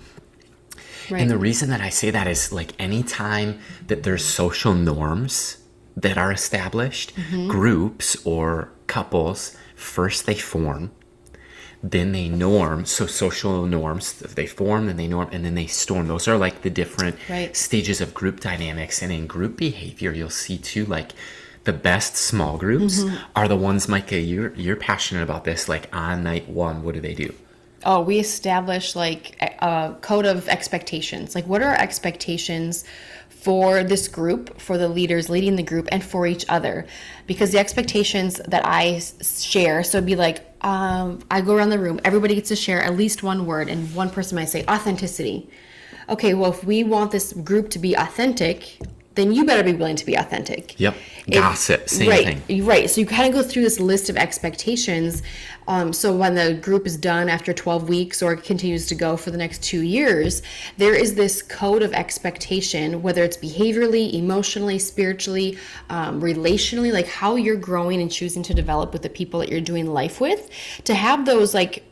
right. 1.11 1.21
And 1.21 1.31
the 1.31 1.39
reason 1.39 1.71
that 1.71 1.81
I 1.81 1.89
say 1.91 2.11
that 2.11 2.27
is 2.27 2.53
like 2.53 2.73
anytime 2.79 3.59
that 3.89 4.03
there's 4.05 4.25
social 4.25 4.75
norms 4.75 5.59
that 5.97 6.17
are 6.17 6.33
established, 6.33 7.15
Mm-hmm. 7.17 7.49
groups 7.49 8.17
or 8.25 8.71
couples, 8.87 9.57
first 9.75 10.27
they 10.27 10.35
form, 10.37 10.91
then 11.83 12.13
they 12.13 12.29
norm. 12.29 12.85
So 12.85 13.07
social 13.07 13.67
norms, 13.67 14.15
they 14.21 14.47
form, 14.47 14.87
then 14.87 14.97
they 14.97 15.09
norm, 15.09 15.29
and 15.33 15.45
then 15.45 15.55
they 15.55 15.67
storm. 15.67 16.09
Those 16.09 16.29
are 16.29 16.37
like 16.39 16.63
the 16.63 16.71
different 16.71 17.17
Right. 17.29 17.57
stages 17.57 18.01
of 18.01 18.15
group 18.15 18.41
dynamics. 18.41 19.03
And 19.03 19.13
in 19.13 19.27
group 19.27 19.57
behavior, 19.57 20.13
you'll 20.13 20.31
see 20.31 20.59
too, 20.59 20.85
like 20.87 21.13
the 21.65 21.73
best 21.73 22.17
small 22.17 22.57
groups 22.59 23.05
Mm-hmm. 23.05 23.17
are 23.37 23.49
the 23.49 23.57
ones, 23.57 23.89
Micah, 23.89 24.19
you're 24.21 24.55
you're 24.55 24.77
passionate 24.77 25.23
about 25.23 25.45
this. 25.45 25.69
Like 25.69 25.95
on 25.95 26.23
night 26.23 26.49
one, 26.49 26.83
what 26.83 26.95
do 26.95 27.01
they 27.01 27.15
do? 27.15 27.35
oh, 27.85 28.01
we 28.01 28.19
establish 28.21 28.95
like 28.95 29.37
a 29.41 29.53
a 29.67 29.95
code 30.01 30.25
of 30.27 30.49
expectations. 30.49 31.35
Like, 31.35 31.47
what 31.47 31.63
are 31.63 31.71
our 31.71 31.77
expectations 31.81 32.85
for 33.29 33.83
this 33.83 34.07
group, 34.09 34.61
for 34.61 34.79
the 34.79 34.89
leaders 34.89 35.29
leading 35.29 35.57
the 35.57 35.63
group, 35.65 35.89
and 35.91 36.03
for 36.05 36.27
each 36.27 36.45
other? 36.49 36.87
Because 37.27 37.51
the 37.53 37.59
expectations 37.59 38.41
that 38.47 38.63
I 38.65 39.01
share, 39.01 39.83
so 39.83 39.99
it'd 39.99 40.07
be 40.07 40.15
like, 40.17 40.52
um, 40.63 41.21
I 41.31 41.41
go 41.41 41.55
around 41.55 41.71
the 41.71 41.79
room, 41.79 42.01
everybody 42.05 42.35
gets 42.35 42.49
to 42.49 42.57
share 42.57 42.83
at 42.83 42.97
least 42.97 43.23
one 43.23 43.47
word, 43.47 43.69
and 43.69 43.95
one 43.95 44.11
person 44.11 44.37
might 44.37 44.49
say 44.49 44.65
authenticity. 44.67 45.49
Okay, 46.09 46.35
well, 46.35 46.51
if 46.51 46.65
we 46.65 46.85
want 46.85 47.11
this 47.11 47.33
group 47.33 47.71
to 47.71 47.79
be 47.79 47.95
authentic, 47.95 48.79
then 49.15 49.33
you 49.33 49.45
better 49.45 49.63
be 49.63 49.73
willing 49.73 49.97
to 49.97 50.07
be 50.07 50.15
authentic. 50.15 50.79
Yep. 50.81 50.95
If- 51.27 51.35
Gossip, 51.35 51.89
same 51.89 52.09
right, 52.09 52.41
thing. 52.47 52.65
Right. 52.65 52.91
So 52.91 53.01
you 53.01 53.07
kind 53.07 53.29
of 53.29 53.33
go 53.33 53.47
through 53.47 53.63
this 53.63 53.79
list 53.79 54.11
of 54.11 54.17
expectations. 54.17 55.23
Um, 55.69 55.93
so 55.93 56.17
when 56.17 56.35
the 56.35 56.55
group 56.55 56.87
is 56.87 56.97
done 56.97 57.29
after 57.29 57.53
12 57.53 57.89
weeks 57.89 58.23
or 58.23 58.35
continues 58.35 58.87
to 58.89 58.95
go 58.95 59.17
for 59.17 59.31
the 59.31 59.37
next 59.37 59.63
two 59.63 59.83
years, 59.83 60.43
there 60.77 60.95
is 60.95 61.15
this 61.15 61.43
code 61.43 61.83
of 61.83 61.93
expectation, 61.93 63.03
whether 63.03 63.23
it's 63.23 63.37
behaviorally, 63.37 64.15
emotionally, 64.15 64.79
spiritually, 64.79 65.57
um, 65.89 66.21
relationally, 66.21 66.93
like 66.93 67.07
how 67.07 67.37
you're 67.37 67.57
growing 67.57 68.01
and 68.01 68.11
choosing 68.11 68.43
to 68.43 68.55
develop 68.55 68.93
with 68.93 69.03
the 69.03 69.11
people 69.11 69.39
that 69.41 69.49
you're 69.49 69.61
doing 69.61 69.87
life 69.87 70.21
with, 70.21 70.51
to 70.85 70.95
have 70.95 71.25
those 71.25 71.55
like 71.55 71.85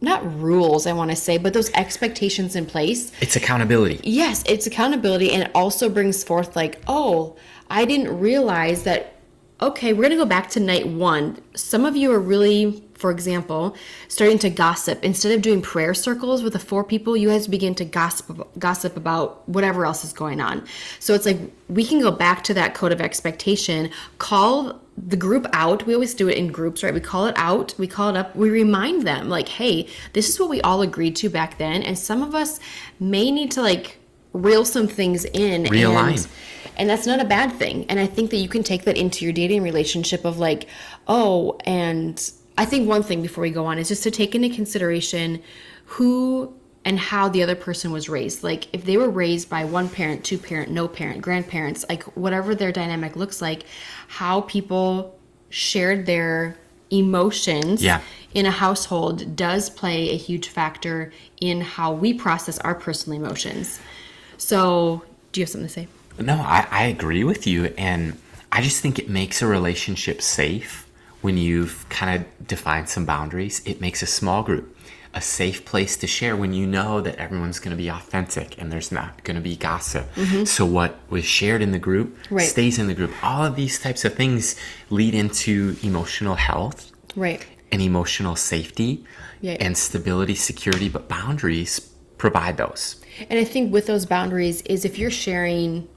not 0.00 0.40
rules, 0.40 0.86
I 0.86 0.92
want 0.92 1.10
to 1.10 1.16
say, 1.16 1.38
but 1.38 1.52
those 1.52 1.70
expectations 1.72 2.54
in 2.54 2.66
place 2.66 3.12
It's 3.20 3.36
accountability. 3.36 4.00
Yes, 4.04 4.44
it's 4.46 4.66
accountability 4.66 5.32
and 5.32 5.42
it 5.44 5.50
also 5.54 5.88
brings 5.88 6.22
forth 6.22 6.54
like, 6.54 6.80
oh, 6.86 7.36
I 7.68 7.84
didn't 7.84 8.18
realize 8.18 8.84
that 8.84 9.17
okay, 9.60 9.92
we're 9.92 10.02
going 10.02 10.10
to 10.10 10.16
go 10.16 10.24
back 10.24 10.48
to 10.50 10.60
night 10.60 10.86
one. 10.86 11.38
Some 11.54 11.84
of 11.84 11.96
you 11.96 12.12
are 12.12 12.20
really, 12.20 12.82
for 12.94 13.10
example, 13.10 13.74
starting 14.06 14.38
to 14.40 14.50
gossip. 14.50 15.04
Instead 15.04 15.32
of 15.32 15.42
doing 15.42 15.62
prayer 15.62 15.94
circles 15.94 16.42
with 16.42 16.52
the 16.52 16.58
four 16.58 16.84
people, 16.84 17.16
you 17.16 17.28
guys 17.28 17.48
begin 17.48 17.74
to 17.76 17.84
gossip, 17.84 18.48
gossip 18.58 18.96
about 18.96 19.48
whatever 19.48 19.84
else 19.84 20.04
is 20.04 20.12
going 20.12 20.40
on. 20.40 20.64
So 21.00 21.14
it's 21.14 21.26
like 21.26 21.38
we 21.68 21.84
can 21.84 22.00
go 22.00 22.12
back 22.12 22.44
to 22.44 22.54
that 22.54 22.74
code 22.74 22.92
of 22.92 23.00
expectation, 23.00 23.90
call 24.18 24.80
the 24.96 25.16
group 25.16 25.46
out. 25.52 25.86
We 25.86 25.94
always 25.94 26.14
do 26.14 26.28
it 26.28 26.38
in 26.38 26.48
groups, 26.48 26.82
right? 26.82 26.94
We 26.94 27.00
call 27.00 27.26
it 27.26 27.34
out, 27.36 27.74
we 27.78 27.86
call 27.86 28.10
it 28.10 28.16
up, 28.16 28.34
we 28.34 28.50
remind 28.50 29.06
them, 29.06 29.28
like, 29.28 29.48
hey, 29.48 29.88
this 30.12 30.28
is 30.28 30.40
what 30.40 30.48
we 30.48 30.60
all 30.62 30.82
agreed 30.82 31.16
to 31.16 31.28
back 31.28 31.58
then. 31.58 31.82
And 31.82 31.98
some 31.98 32.22
of 32.22 32.34
us 32.34 32.58
may 32.98 33.30
need 33.30 33.50
to 33.52 33.62
like 33.62 33.97
reel 34.32 34.64
some 34.64 34.86
things 34.88 35.24
in. 35.24 35.64
Realign. 35.64 36.12
And, 36.12 36.28
and 36.76 36.90
that's 36.90 37.06
not 37.06 37.20
a 37.20 37.24
bad 37.24 37.52
thing. 37.52 37.86
And 37.88 37.98
I 37.98 38.06
think 38.06 38.30
that 38.30 38.36
you 38.36 38.48
can 38.48 38.62
take 38.62 38.84
that 38.84 38.96
into 38.96 39.24
your 39.24 39.32
dating 39.32 39.62
relationship 39.62 40.24
of 40.24 40.38
like, 40.38 40.68
oh, 41.06 41.58
and 41.64 42.30
I 42.56 42.64
think 42.64 42.88
one 42.88 43.02
thing 43.02 43.22
before 43.22 43.42
we 43.42 43.50
go 43.50 43.66
on 43.66 43.78
is 43.78 43.88
just 43.88 44.02
to 44.04 44.10
take 44.10 44.34
into 44.34 44.48
consideration 44.48 45.42
who 45.86 46.54
and 46.84 46.98
how 46.98 47.28
the 47.28 47.42
other 47.42 47.56
person 47.56 47.90
was 47.92 48.08
raised. 48.08 48.42
Like 48.42 48.72
if 48.72 48.84
they 48.84 48.96
were 48.96 49.10
raised 49.10 49.50
by 49.50 49.64
one 49.64 49.88
parent, 49.88 50.24
two 50.24 50.38
parent, 50.38 50.70
no 50.70 50.88
parent, 50.88 51.20
grandparents, 51.20 51.84
like 51.88 52.04
whatever 52.16 52.54
their 52.54 52.72
dynamic 52.72 53.16
looks 53.16 53.42
like, 53.42 53.64
how 54.06 54.42
people 54.42 55.18
shared 55.50 56.06
their 56.06 56.56
emotions 56.90 57.82
Yeah. 57.82 58.00
in 58.32 58.46
a 58.46 58.50
household 58.50 59.36
does 59.36 59.68
play 59.68 60.10
a 60.10 60.16
huge 60.16 60.48
factor 60.48 61.12
in 61.40 61.60
how 61.60 61.92
we 61.92 62.14
process 62.14 62.58
our 62.60 62.74
personal 62.74 63.18
emotions. 63.18 63.80
So, 64.38 65.04
do 65.32 65.40
you 65.40 65.42
have 65.44 65.50
something 65.50 65.68
to 65.68 65.72
say? 65.72 65.88
No, 66.18 66.34
I, 66.34 66.66
I 66.70 66.84
agree 66.84 67.24
with 67.24 67.46
you. 67.46 67.66
And 67.76 68.18
I 68.50 68.62
just 68.62 68.80
think 68.80 68.98
it 68.98 69.08
makes 69.10 69.42
a 69.42 69.46
relationship 69.46 70.22
safe 70.22 70.88
when 71.20 71.36
you've 71.36 71.86
kind 71.90 72.20
of 72.22 72.46
defined 72.46 72.88
some 72.88 73.04
boundaries. 73.04 73.60
It 73.66 73.80
makes 73.80 74.02
a 74.02 74.06
small 74.06 74.42
group 74.42 74.74
a 75.14 75.20
safe 75.22 75.64
place 75.64 75.96
to 75.96 76.06
share 76.06 76.36
when 76.36 76.52
you 76.52 76.66
know 76.66 77.00
that 77.00 77.16
everyone's 77.16 77.58
going 77.58 77.70
to 77.70 77.76
be 77.82 77.88
authentic 77.88 78.60
and 78.60 78.70
there's 78.70 78.92
not 78.92 79.24
going 79.24 79.34
to 79.36 79.40
be 79.40 79.56
gossip. 79.56 80.06
Mm-hmm. 80.14 80.44
So, 80.44 80.64
what 80.66 80.98
was 81.10 81.24
shared 81.24 81.62
in 81.62 81.72
the 81.72 81.78
group 81.78 82.16
Right. 82.30 82.46
stays 82.46 82.78
in 82.78 82.86
the 82.88 82.94
group. 82.94 83.12
All 83.24 83.44
of 83.44 83.56
these 83.56 83.78
types 83.80 84.04
of 84.04 84.14
things 84.14 84.54
lead 84.90 85.14
into 85.14 85.76
emotional 85.82 86.34
health 86.34 86.92
Right. 87.16 87.44
and 87.72 87.80
emotional 87.82 88.36
safety 88.36 89.04
Yeah. 89.40 89.56
and 89.60 89.76
stability, 89.78 90.34
security, 90.34 90.88
but 90.90 91.08
boundaries 91.08 91.80
provide 92.18 92.56
those. 92.58 92.96
And 93.30 93.38
I 93.38 93.44
think 93.44 93.72
with 93.72 93.86
those 93.86 94.06
boundaries 94.06 94.62
is 94.62 94.84
if 94.84 94.98
you're 94.98 95.10
sharing 95.10 95.88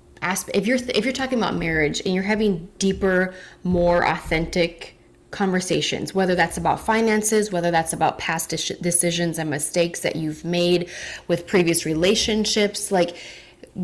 if 0.53 0.67
you're 0.67 0.77
if 0.89 1.03
you're 1.03 1.13
talking 1.13 1.39
about 1.39 1.55
marriage 1.55 2.01
and 2.05 2.13
you're 2.13 2.23
having 2.23 2.69
deeper, 2.77 3.33
more 3.63 4.05
authentic 4.05 4.97
conversations, 5.31 6.13
whether 6.13 6.35
that's 6.35 6.57
about 6.57 6.79
finances, 6.79 7.51
whether 7.51 7.71
that's 7.71 7.93
about 7.93 8.19
past 8.19 8.49
decisions 8.81 9.39
and 9.39 9.49
mistakes 9.49 10.01
that 10.01 10.15
you've 10.15 10.45
made 10.45 10.89
with 11.27 11.47
previous 11.47 11.85
relationships, 11.85 12.91
like 12.91 13.15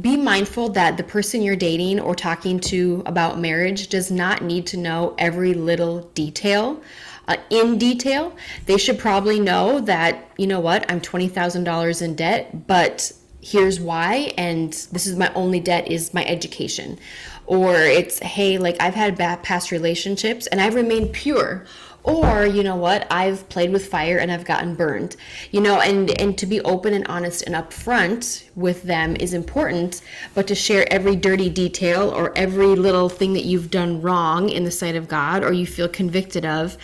be 0.01 0.17
mindful 0.17 0.69
that 0.69 0.97
the 0.97 1.03
person 1.03 1.41
you're 1.41 1.55
dating 1.55 1.99
or 1.99 2.13
talking 2.13 2.59
to 2.59 3.01
about 3.05 3.39
marriage 3.39 3.87
does 3.87 4.11
not 4.11 4.43
need 4.43 4.67
to 4.67 4.77
know 4.77 5.15
every 5.17 5.53
little 5.53 6.01
detail 6.13 6.81
uh, 7.29 7.37
in 7.49 7.77
detail. 7.77 8.35
They 8.65 8.77
should 8.77 8.99
probably 8.99 9.39
know 9.39 9.79
that, 9.81 10.29
you 10.37 10.47
know 10.47 10.59
what, 10.59 10.89
I'm 10.91 10.99
$20,000 10.99 12.01
in 12.01 12.15
debt, 12.15 12.67
but 12.67 13.13
here's 13.41 13.79
why. 13.79 14.33
And 14.37 14.71
this 14.91 15.07
is 15.07 15.15
my 15.15 15.31
only 15.33 15.59
debt 15.59 15.89
is 15.89 16.13
my 16.13 16.25
education. 16.25 16.99
Or 17.45 17.75
it's, 17.75 18.19
hey, 18.19 18.57
like 18.57 18.75
I've 18.79 18.95
had 18.95 19.17
bad 19.17 19.43
past 19.43 19.71
relationships 19.71 20.47
and 20.47 20.59
I've 20.59 20.75
remained 20.75 21.13
pure 21.13 21.65
or 22.07 22.45
you 22.45 22.63
know 22.63 22.75
what 22.75 23.05
i've 23.11 23.47
played 23.49 23.71
with 23.71 23.85
fire 23.85 24.17
and 24.17 24.31
i've 24.31 24.45
gotten 24.45 24.75
burned 24.75 25.15
you 25.51 25.59
know 25.59 25.81
and 25.81 26.09
and 26.21 26.37
to 26.37 26.45
be 26.45 26.61
open 26.61 26.93
and 26.93 27.05
honest 27.07 27.43
and 27.43 27.53
upfront 27.53 28.43
with 28.55 28.83
them 28.83 29.15
is 29.17 29.33
important 29.33 30.01
but 30.33 30.47
to 30.47 30.55
share 30.55 30.91
every 30.91 31.15
dirty 31.15 31.49
detail 31.49 32.09
or 32.09 32.35
every 32.37 32.67
little 32.67 33.09
thing 33.09 33.33
that 33.33 33.43
you've 33.43 33.69
done 33.69 34.01
wrong 34.01 34.47
in 34.47 34.63
the 34.63 34.71
sight 34.71 34.95
of 34.95 35.07
god 35.07 35.43
or 35.43 35.51
you 35.51 35.67
feel 35.67 35.89
convicted 35.89 36.45
of 36.45 36.77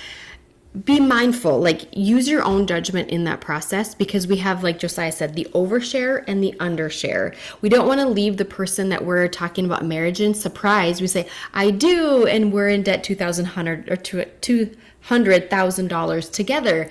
be 0.85 0.99
mindful 0.99 1.59
like 1.59 1.85
use 1.95 2.27
your 2.27 2.43
own 2.43 2.65
judgment 2.65 3.07
in 3.11 3.25
that 3.25 3.39
process 3.39 3.93
because 3.93 4.25
we 4.25 4.37
have 4.37 4.63
like 4.63 4.79
josiah 4.79 5.11
said 5.11 5.35
the 5.35 5.47
overshare 5.53 6.23
and 6.25 6.43
the 6.43 6.51
undershare 6.59 7.35
we 7.61 7.69
don't 7.69 7.87
want 7.87 7.99
to 7.99 8.07
leave 8.07 8.37
the 8.37 8.45
person 8.45 8.89
that 8.89 9.05
we're 9.05 9.27
talking 9.27 9.65
about 9.65 9.85
marriage 9.85 10.19
in 10.19 10.33
surprise. 10.33 10.99
we 10.99 11.05
say 11.05 11.27
i 11.53 11.69
do 11.69 12.25
and 12.25 12.51
we're 12.51 12.69
in 12.69 12.81
debt 12.81 13.03
2100 13.03 13.87
or 13.91 13.95
two 13.95 14.75
hundred 15.01 15.47
thousand 15.47 15.89
dollars 15.89 16.27
together 16.27 16.89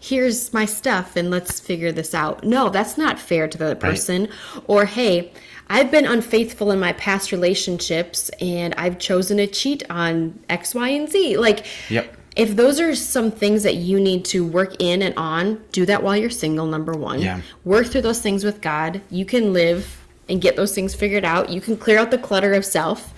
here's 0.00 0.52
my 0.52 0.64
stuff 0.64 1.14
and 1.14 1.30
let's 1.30 1.60
figure 1.60 1.92
this 1.92 2.14
out 2.14 2.42
no 2.42 2.68
that's 2.70 2.98
not 2.98 3.20
fair 3.20 3.46
to 3.46 3.56
the 3.56 3.66
other 3.66 3.76
person 3.76 4.26
or 4.66 4.84
hey 4.84 5.30
I've 5.68 5.90
been 5.90 6.04
unfaithful 6.04 6.70
in 6.70 6.80
my 6.80 6.92
past 6.94 7.32
relationships 7.32 8.30
and 8.40 8.74
I've 8.74 8.98
chosen 8.98 9.38
to 9.38 9.46
cheat 9.46 9.82
on 9.88 10.38
X, 10.50 10.74
Y, 10.74 10.88
and 10.88 11.08
Z. 11.08 11.38
Like, 11.38 11.64
Yep. 11.88 12.14
If 12.36 12.56
those 12.56 12.80
are 12.80 12.94
some 12.94 13.30
things 13.30 13.62
that 13.62 13.76
you 13.76 14.00
need 14.00 14.24
to 14.26 14.46
work 14.46 14.76
in 14.80 15.02
and 15.02 15.14
on, 15.16 15.62
do 15.72 15.84
that 15.86 16.02
while 16.02 16.16
you're 16.16 16.30
single, 16.30 16.66
number 16.66 16.92
one. 16.92 17.20
Yeah. 17.20 17.42
Work 17.64 17.88
through 17.88 18.02
those 18.02 18.20
things 18.20 18.44
with 18.44 18.60
God. 18.60 19.02
You 19.10 19.24
can 19.24 19.52
live 19.52 20.06
and 20.28 20.40
get 20.40 20.56
those 20.56 20.74
things 20.74 20.94
figured 20.94 21.24
out. 21.24 21.50
You 21.50 21.60
can 21.60 21.76
clear 21.76 21.98
out 21.98 22.10
the 22.10 22.18
clutter 22.18 22.54
of 22.54 22.64
self. 22.64 23.12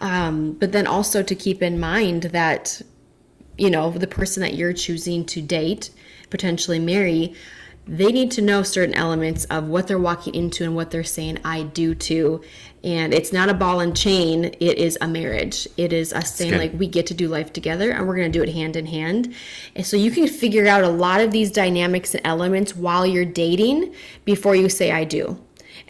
Um, 0.00 0.52
but 0.52 0.72
then 0.72 0.86
also 0.86 1.22
to 1.22 1.34
keep 1.34 1.62
in 1.62 1.80
mind 1.80 2.24
that, 2.24 2.80
you 3.58 3.70
know, 3.70 3.90
the 3.90 4.06
person 4.06 4.40
that 4.42 4.54
you're 4.54 4.72
choosing 4.72 5.24
to 5.26 5.42
date, 5.42 5.90
potentially 6.30 6.78
marry, 6.78 7.34
they 7.90 8.12
need 8.12 8.30
to 8.30 8.40
know 8.40 8.62
certain 8.62 8.94
elements 8.94 9.44
of 9.46 9.66
what 9.66 9.88
they're 9.88 9.98
walking 9.98 10.32
into 10.32 10.62
and 10.62 10.76
what 10.76 10.92
they're 10.92 11.02
saying 11.02 11.38
I 11.44 11.64
do 11.64 11.92
to. 11.96 12.40
And 12.84 13.12
it's 13.12 13.32
not 13.32 13.48
a 13.48 13.54
ball 13.54 13.80
and 13.80 13.96
chain, 13.96 14.44
it 14.44 14.78
is 14.78 14.96
a 15.00 15.08
marriage. 15.08 15.66
It 15.76 15.92
is 15.92 16.12
us 16.12 16.32
saying, 16.32 16.56
like, 16.56 16.72
we 16.72 16.86
get 16.86 17.06
to 17.08 17.14
do 17.14 17.26
life 17.26 17.52
together 17.52 17.90
and 17.90 18.06
we're 18.06 18.14
going 18.14 18.30
to 18.30 18.38
do 18.38 18.44
it 18.44 18.54
hand 18.54 18.76
in 18.76 18.86
hand. 18.86 19.34
And 19.74 19.84
so 19.84 19.96
you 19.96 20.12
can 20.12 20.28
figure 20.28 20.68
out 20.68 20.84
a 20.84 20.88
lot 20.88 21.20
of 21.20 21.32
these 21.32 21.50
dynamics 21.50 22.14
and 22.14 22.24
elements 22.24 22.76
while 22.76 23.04
you're 23.04 23.24
dating 23.24 23.92
before 24.24 24.54
you 24.54 24.68
say 24.68 24.92
I 24.92 25.02
do. 25.02 25.40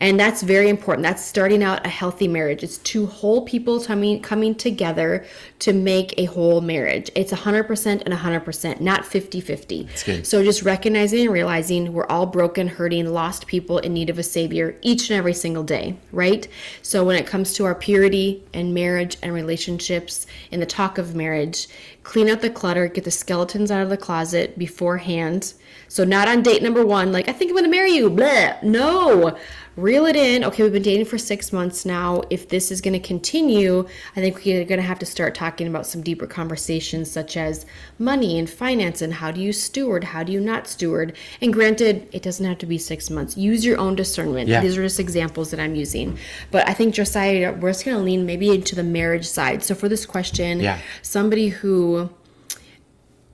And 0.00 0.18
that's 0.18 0.42
very 0.42 0.70
important. 0.70 1.02
That's 1.02 1.22
starting 1.22 1.62
out 1.62 1.84
a 1.84 1.90
healthy 1.90 2.26
marriage. 2.26 2.62
It's 2.62 2.78
two 2.78 3.06
whole 3.06 3.42
people 3.42 3.80
coming 3.80 4.22
coming 4.22 4.54
together 4.54 5.26
to 5.60 5.74
make 5.74 6.14
a 6.18 6.24
whole 6.24 6.62
marriage. 6.62 7.10
It's 7.14 7.32
100% 7.32 8.02
and 8.02 8.14
100%, 8.14 8.80
not 8.80 9.02
50-50. 9.02 10.04
good. 10.04 10.26
So 10.26 10.42
just 10.42 10.62
recognizing 10.62 11.26
and 11.26 11.32
realizing 11.32 11.92
we're 11.92 12.06
all 12.06 12.26
broken, 12.26 12.66
hurting, 12.66 13.12
lost 13.12 13.46
people 13.46 13.78
in 13.78 13.92
need 13.92 14.08
of 14.08 14.18
a 14.18 14.22
savior 14.22 14.74
each 14.80 15.10
and 15.10 15.18
every 15.18 15.34
single 15.34 15.62
day, 15.62 15.96
right? 16.12 16.48
So 16.80 17.04
when 17.04 17.16
it 17.16 17.26
comes 17.26 17.52
to 17.54 17.66
our 17.66 17.74
purity 17.74 18.42
and 18.54 18.72
marriage 18.72 19.18
and 19.22 19.34
relationships 19.34 20.26
in 20.50 20.60
the 20.60 20.66
talk 20.66 20.96
of 20.96 21.14
marriage, 21.14 21.68
clean 22.02 22.30
out 22.30 22.40
the 22.40 22.50
clutter, 22.50 22.88
get 22.88 23.04
the 23.04 23.10
skeletons 23.10 23.70
out 23.70 23.82
of 23.82 23.90
the 23.90 23.96
closet 23.96 24.58
beforehand. 24.58 25.52
So 25.88 26.04
not 26.04 26.28
on 26.28 26.42
date 26.42 26.62
number 26.62 26.86
1 26.86 27.12
like 27.12 27.28
I 27.28 27.32
think 27.32 27.50
I'm 27.50 27.56
going 27.56 27.64
to 27.64 27.70
marry 27.70 27.92
you. 27.92 28.08
Blah. 28.08 28.56
No. 28.62 29.36
Reel 29.80 30.04
it 30.04 30.14
in. 30.14 30.44
Okay, 30.44 30.62
we've 30.62 30.74
been 30.74 30.82
dating 30.82 31.06
for 31.06 31.16
6 31.16 31.52
months 31.54 31.86
now. 31.86 32.22
If 32.28 32.50
this 32.50 32.70
is 32.70 32.82
going 32.82 32.92
to 32.92 33.00
continue, 33.00 33.88
I 34.14 34.20
think 34.20 34.44
we're 34.44 34.66
going 34.66 34.78
to 34.78 34.86
have 34.86 34.98
to 34.98 35.06
start 35.06 35.34
talking 35.34 35.66
about 35.66 35.86
some 35.86 36.02
deeper 36.02 36.26
conversations 36.26 37.10
such 37.10 37.34
as 37.38 37.64
money 37.98 38.38
and 38.38 38.48
finance 38.48 39.00
and 39.00 39.14
how 39.14 39.30
do 39.30 39.40
you 39.40 39.54
steward, 39.54 40.04
how 40.04 40.22
do 40.22 40.32
you 40.32 40.40
not 40.40 40.68
steward. 40.68 41.16
And 41.40 41.50
granted, 41.50 42.06
it 42.12 42.22
doesn't 42.22 42.44
have 42.44 42.58
to 42.58 42.66
be 42.66 42.76
6 42.76 43.08
months. 43.08 43.38
Use 43.38 43.64
your 43.64 43.78
own 43.78 43.94
discernment. 43.94 44.50
Yeah. 44.50 44.60
These 44.60 44.76
are 44.76 44.82
just 44.82 45.00
examples 45.00 45.50
that 45.50 45.60
I'm 45.60 45.74
using. 45.74 46.18
But 46.50 46.68
I 46.68 46.74
think 46.74 46.94
Josiah, 46.94 47.54
we're 47.54 47.70
just 47.70 47.86
going 47.86 47.96
to 47.96 48.02
lean 48.02 48.26
maybe 48.26 48.50
into 48.50 48.74
the 48.74 48.84
marriage 48.84 49.26
side. 49.26 49.62
So 49.62 49.74
for 49.74 49.88
this 49.88 50.04
question, 50.04 50.60
Yeah. 50.60 50.78
somebody 51.00 51.48
who 51.48 52.10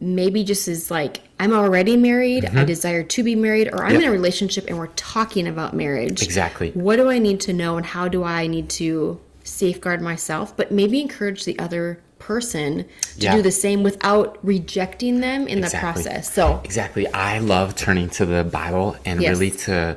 maybe 0.01 0.45
just 0.45 0.69
is 0.69 0.91
like 0.91 1.21
I'm 1.39 1.53
already 1.53 1.97
married, 1.97 2.45
I 2.47 2.65
desire 2.65 3.03
to 3.03 3.23
be 3.23 3.35
married, 3.35 3.69
or 3.69 3.85
I'm 3.85 3.93
Mm-hmm. 3.93 3.95
Yep. 3.95 4.03
in 4.03 4.09
a 4.09 4.13
relationship 4.13 4.65
and 4.69 4.79
we're 4.79 4.87
talking 4.89 5.47
about 5.47 5.75
marriage. 5.75 6.23
Exactly. 6.23 6.71
What 6.73 6.97
do 6.97 7.11
I 7.11 7.19
need 7.19 7.41
to 7.41 7.53
know 7.53 7.77
and 7.77 7.85
how 7.85 8.09
do 8.09 8.25
I 8.25 8.47
need 8.47 8.69
to 8.71 9.21
safeguard 9.45 10.01
myself, 10.03 10.57
but 10.57 10.73
maybe 10.73 11.01
encourage 11.01 11.45
the 11.45 11.59
other 11.59 12.01
person 12.19 12.79
to 12.79 12.87
Yeah. 13.19 13.37
do 13.37 13.43
the 13.43 13.51
same 13.51 13.83
without 13.83 14.39
rejecting 14.43 15.21
them 15.21 15.47
in 15.47 15.59
Exactly. 15.59 16.03
the 16.03 16.09
process. 16.09 16.33
So 16.33 16.61
Exactly. 16.65 17.07
I 17.13 17.39
love 17.39 17.77
turning 17.77 18.09
to 18.11 18.25
the 18.27 18.43
Bible 18.45 18.97
and 19.05 19.21
Yes. 19.21 19.31
really 19.31 19.51
to 19.53 19.97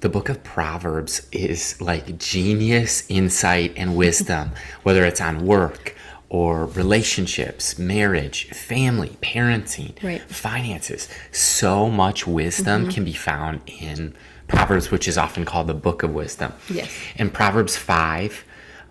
the 0.00 0.08
book 0.10 0.28
of 0.28 0.42
Proverbs 0.44 1.22
is 1.32 1.80
like 1.80 2.18
genius 2.18 3.04
insight 3.08 3.72
and 3.76 3.96
wisdom, 3.96 4.50
whether 4.82 5.04
it's 5.04 5.20
on 5.20 5.46
work 5.46 5.94
or 6.34 6.66
relationships, 6.66 7.78
marriage, 7.78 8.48
family, 8.50 9.16
parenting, 9.22 9.92
Right. 10.02 10.20
finances. 10.22 11.06
So 11.30 11.88
much 11.88 12.26
wisdom 12.26 12.90
can 12.90 13.04
be 13.04 13.12
found 13.12 13.60
in 13.68 14.14
Proverbs, 14.48 14.90
which 14.90 15.06
is 15.06 15.16
often 15.16 15.44
called 15.44 15.68
the 15.68 15.74
book 15.74 16.02
of 16.02 16.10
wisdom. 16.10 16.52
Yes. 16.68 16.90
In 17.14 17.30
Proverbs 17.30 17.76
5, 17.76 18.44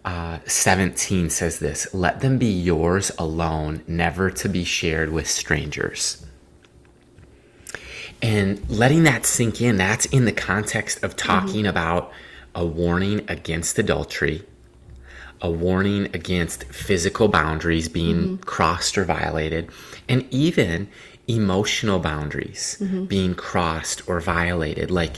uh, 0.06 0.38
17 0.46 1.30
says 1.30 1.60
this 1.60 1.94
Let 1.94 2.22
them 2.22 2.38
be 2.38 2.46
yours 2.50 3.12
alone, 3.18 3.82
never 3.88 4.30
to 4.30 4.48
be 4.48 4.64
shared 4.64 5.12
with 5.12 5.30
strangers. 5.30 6.26
And 8.22 8.62
letting 8.70 9.04
that 9.04 9.26
sink 9.26 9.60
in, 9.60 9.76
that's 9.76 10.06
in 10.06 10.24
the 10.24 10.32
context 10.32 11.04
of 11.04 11.18
talking 11.18 11.68
about 11.68 12.10
a 12.56 12.66
warning 12.66 13.26
against 13.28 13.78
adultery, 13.78 14.46
a 15.44 15.52
warning 15.52 16.06
against 16.14 16.64
physical 16.66 17.28
boundaries 17.28 17.90
being 17.90 18.16
mm-hmm. 18.16 18.36
crossed 18.38 18.98
or 18.98 19.04
violated, 19.04 19.70
and 20.08 20.26
even 20.32 20.88
emotional 21.28 22.00
boundaries 22.00 22.78
mm-hmm. 22.80 23.06
being 23.06 23.36
crossed 23.36 24.08
or 24.08 24.20
violated. 24.20 24.90
Like 24.90 25.18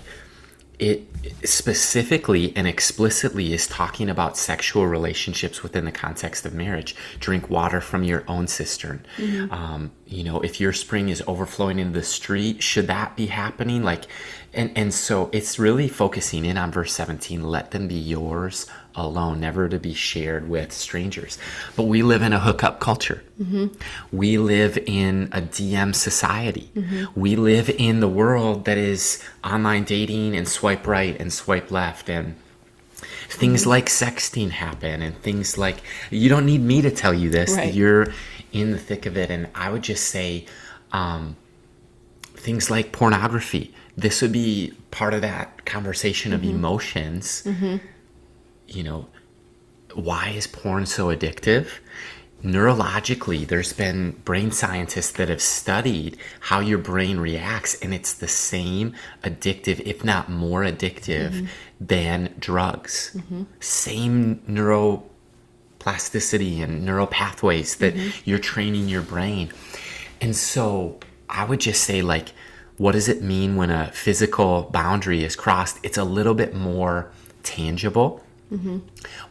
it 0.79 1.03
specifically 1.43 2.53
and 2.55 2.67
explicitly 2.67 3.53
is 3.53 3.67
talking 3.67 4.09
about 4.09 4.37
sexual 4.37 4.87
relationships 4.87 5.63
within 5.63 5.85
the 5.85 5.91
context 5.91 6.45
of 6.45 6.53
marriage. 6.53 6.95
Drink 7.19 7.49
water 7.49 7.79
from 7.79 8.03
your 8.03 8.23
own 8.27 8.47
cistern. 8.47 9.05
Mm-hmm. 9.17 9.53
Um, 9.53 9.91
you 10.07 10.23
know, 10.23 10.39
if 10.41 10.59
your 10.59 10.71
spring 10.71 11.09
is 11.09 11.23
overflowing 11.25 11.79
in 11.79 11.93
the 11.93 12.03
street, 12.03 12.61
should 12.61 12.87
that 12.87 13.15
be 13.15 13.27
happening? 13.27 13.83
Like, 13.83 14.05
and 14.53 14.71
and 14.75 14.93
so 14.93 15.29
it's 15.33 15.57
really 15.57 15.87
focusing 15.87 16.45
in 16.45 16.57
on 16.57 16.71
verse 16.71 16.93
17. 16.93 17.43
Let 17.43 17.71
them 17.71 17.87
be 17.87 17.95
yours 17.95 18.67
alone, 18.95 19.39
never 19.39 19.67
to 19.67 19.77
be 19.79 19.93
shared 19.93 20.47
with 20.47 20.71
strangers. 20.71 21.37
But 21.75 21.83
we 21.83 22.01
live 22.01 22.21
in 22.21 22.33
a 22.33 22.39
hookup 22.39 22.79
culture. 22.79 23.23
Mm-hmm. 23.41 23.67
We 24.15 24.37
live 24.37 24.77
in 24.85 25.29
a 25.31 25.41
DM 25.41 25.93
society. 25.93 26.69
Mm-hmm. 26.75 27.19
We 27.19 27.35
live 27.35 27.69
in 27.69 27.99
the 27.99 28.07
world 28.07 28.65
that 28.65 28.77
is 28.77 29.23
online 29.43 29.83
dating 29.83 30.35
and 30.35 30.47
swipe 30.47 30.87
right 30.87 31.19
and 31.19 31.33
swipe 31.33 31.71
left 31.71 32.09
and 32.09 32.35
things 33.27 33.61
mm-hmm. 33.61 33.71
like 33.71 33.85
sexting 33.87 34.51
happen 34.51 35.01
and 35.01 35.17
things 35.21 35.57
like 35.57 35.77
you 36.09 36.29
don't 36.29 36.45
need 36.45 36.61
me 36.61 36.81
to 36.81 36.91
tell 36.91 37.13
you 37.13 37.29
this 37.29 37.55
Right. 37.55 37.73
you're 37.73 38.07
in 38.61 38.71
the 38.71 38.79
thick 38.79 39.05
of 39.05 39.17
it. 39.17 39.29
And 39.29 39.47
i 39.55 39.69
would 39.69 39.83
just 39.83 40.05
say 40.07 40.45
um, 40.91 41.35
things 42.35 42.69
like 42.69 42.91
pornography 42.91 43.73
this 43.97 44.21
would 44.21 44.31
be 44.31 44.73
part 44.91 45.13
of 45.13 45.21
that 45.21 45.65
conversation 45.65 46.33
of 46.33 46.41
mm-hmm. 46.41 46.55
emotions. 46.55 47.43
Mm-hmm. 47.45 47.77
You 48.67 48.83
know 48.83 49.07
why 49.93 50.29
is 50.29 50.47
porn 50.47 50.85
so 50.85 51.07
addictive? 51.07 51.67
Neurologically 52.43 53.47
there's 53.47 53.73
been 53.73 54.11
brain 54.25 54.51
scientists 54.51 55.11
that 55.11 55.29
have 55.29 55.41
studied 55.41 56.17
how 56.41 56.59
your 56.59 56.77
brain 56.77 57.19
reacts 57.19 57.75
and 57.81 57.93
it's 57.93 58.13
the 58.13 58.27
same 58.27 58.93
addictive 59.23 59.79
if 59.79 60.03
not 60.03 60.29
more 60.29 60.61
addictive 60.61 61.31
mm-hmm. 61.31 61.45
than 61.79 62.35
drugs. 62.39 63.17
Same 63.61 64.41
neuroplasticity 65.85 66.63
and 66.63 66.85
neural 66.85 67.07
pathways 67.07 67.75
that 67.77 67.95
mm-hmm. 67.95 68.29
you're 68.29 68.39
training 68.39 68.89
your 68.89 69.01
brain. 69.01 69.51
And 70.21 70.35
so 70.35 70.99
i 71.27 71.43
would 71.43 71.59
just 71.59 71.83
say 71.83 72.03
like 72.03 72.29
what 72.77 72.91
does 72.91 73.07
it 73.07 73.21
mean 73.21 73.55
when 73.55 73.71
a 73.71 73.89
physical 73.93 74.63
boundary 74.63 75.23
is 75.23 75.37
crossed? 75.37 75.79
It's 75.81 75.97
a 75.97 76.03
little 76.03 76.33
bit 76.33 76.53
more 76.53 77.09
tangible. 77.41 78.21
Mm-hmm. 78.51 78.79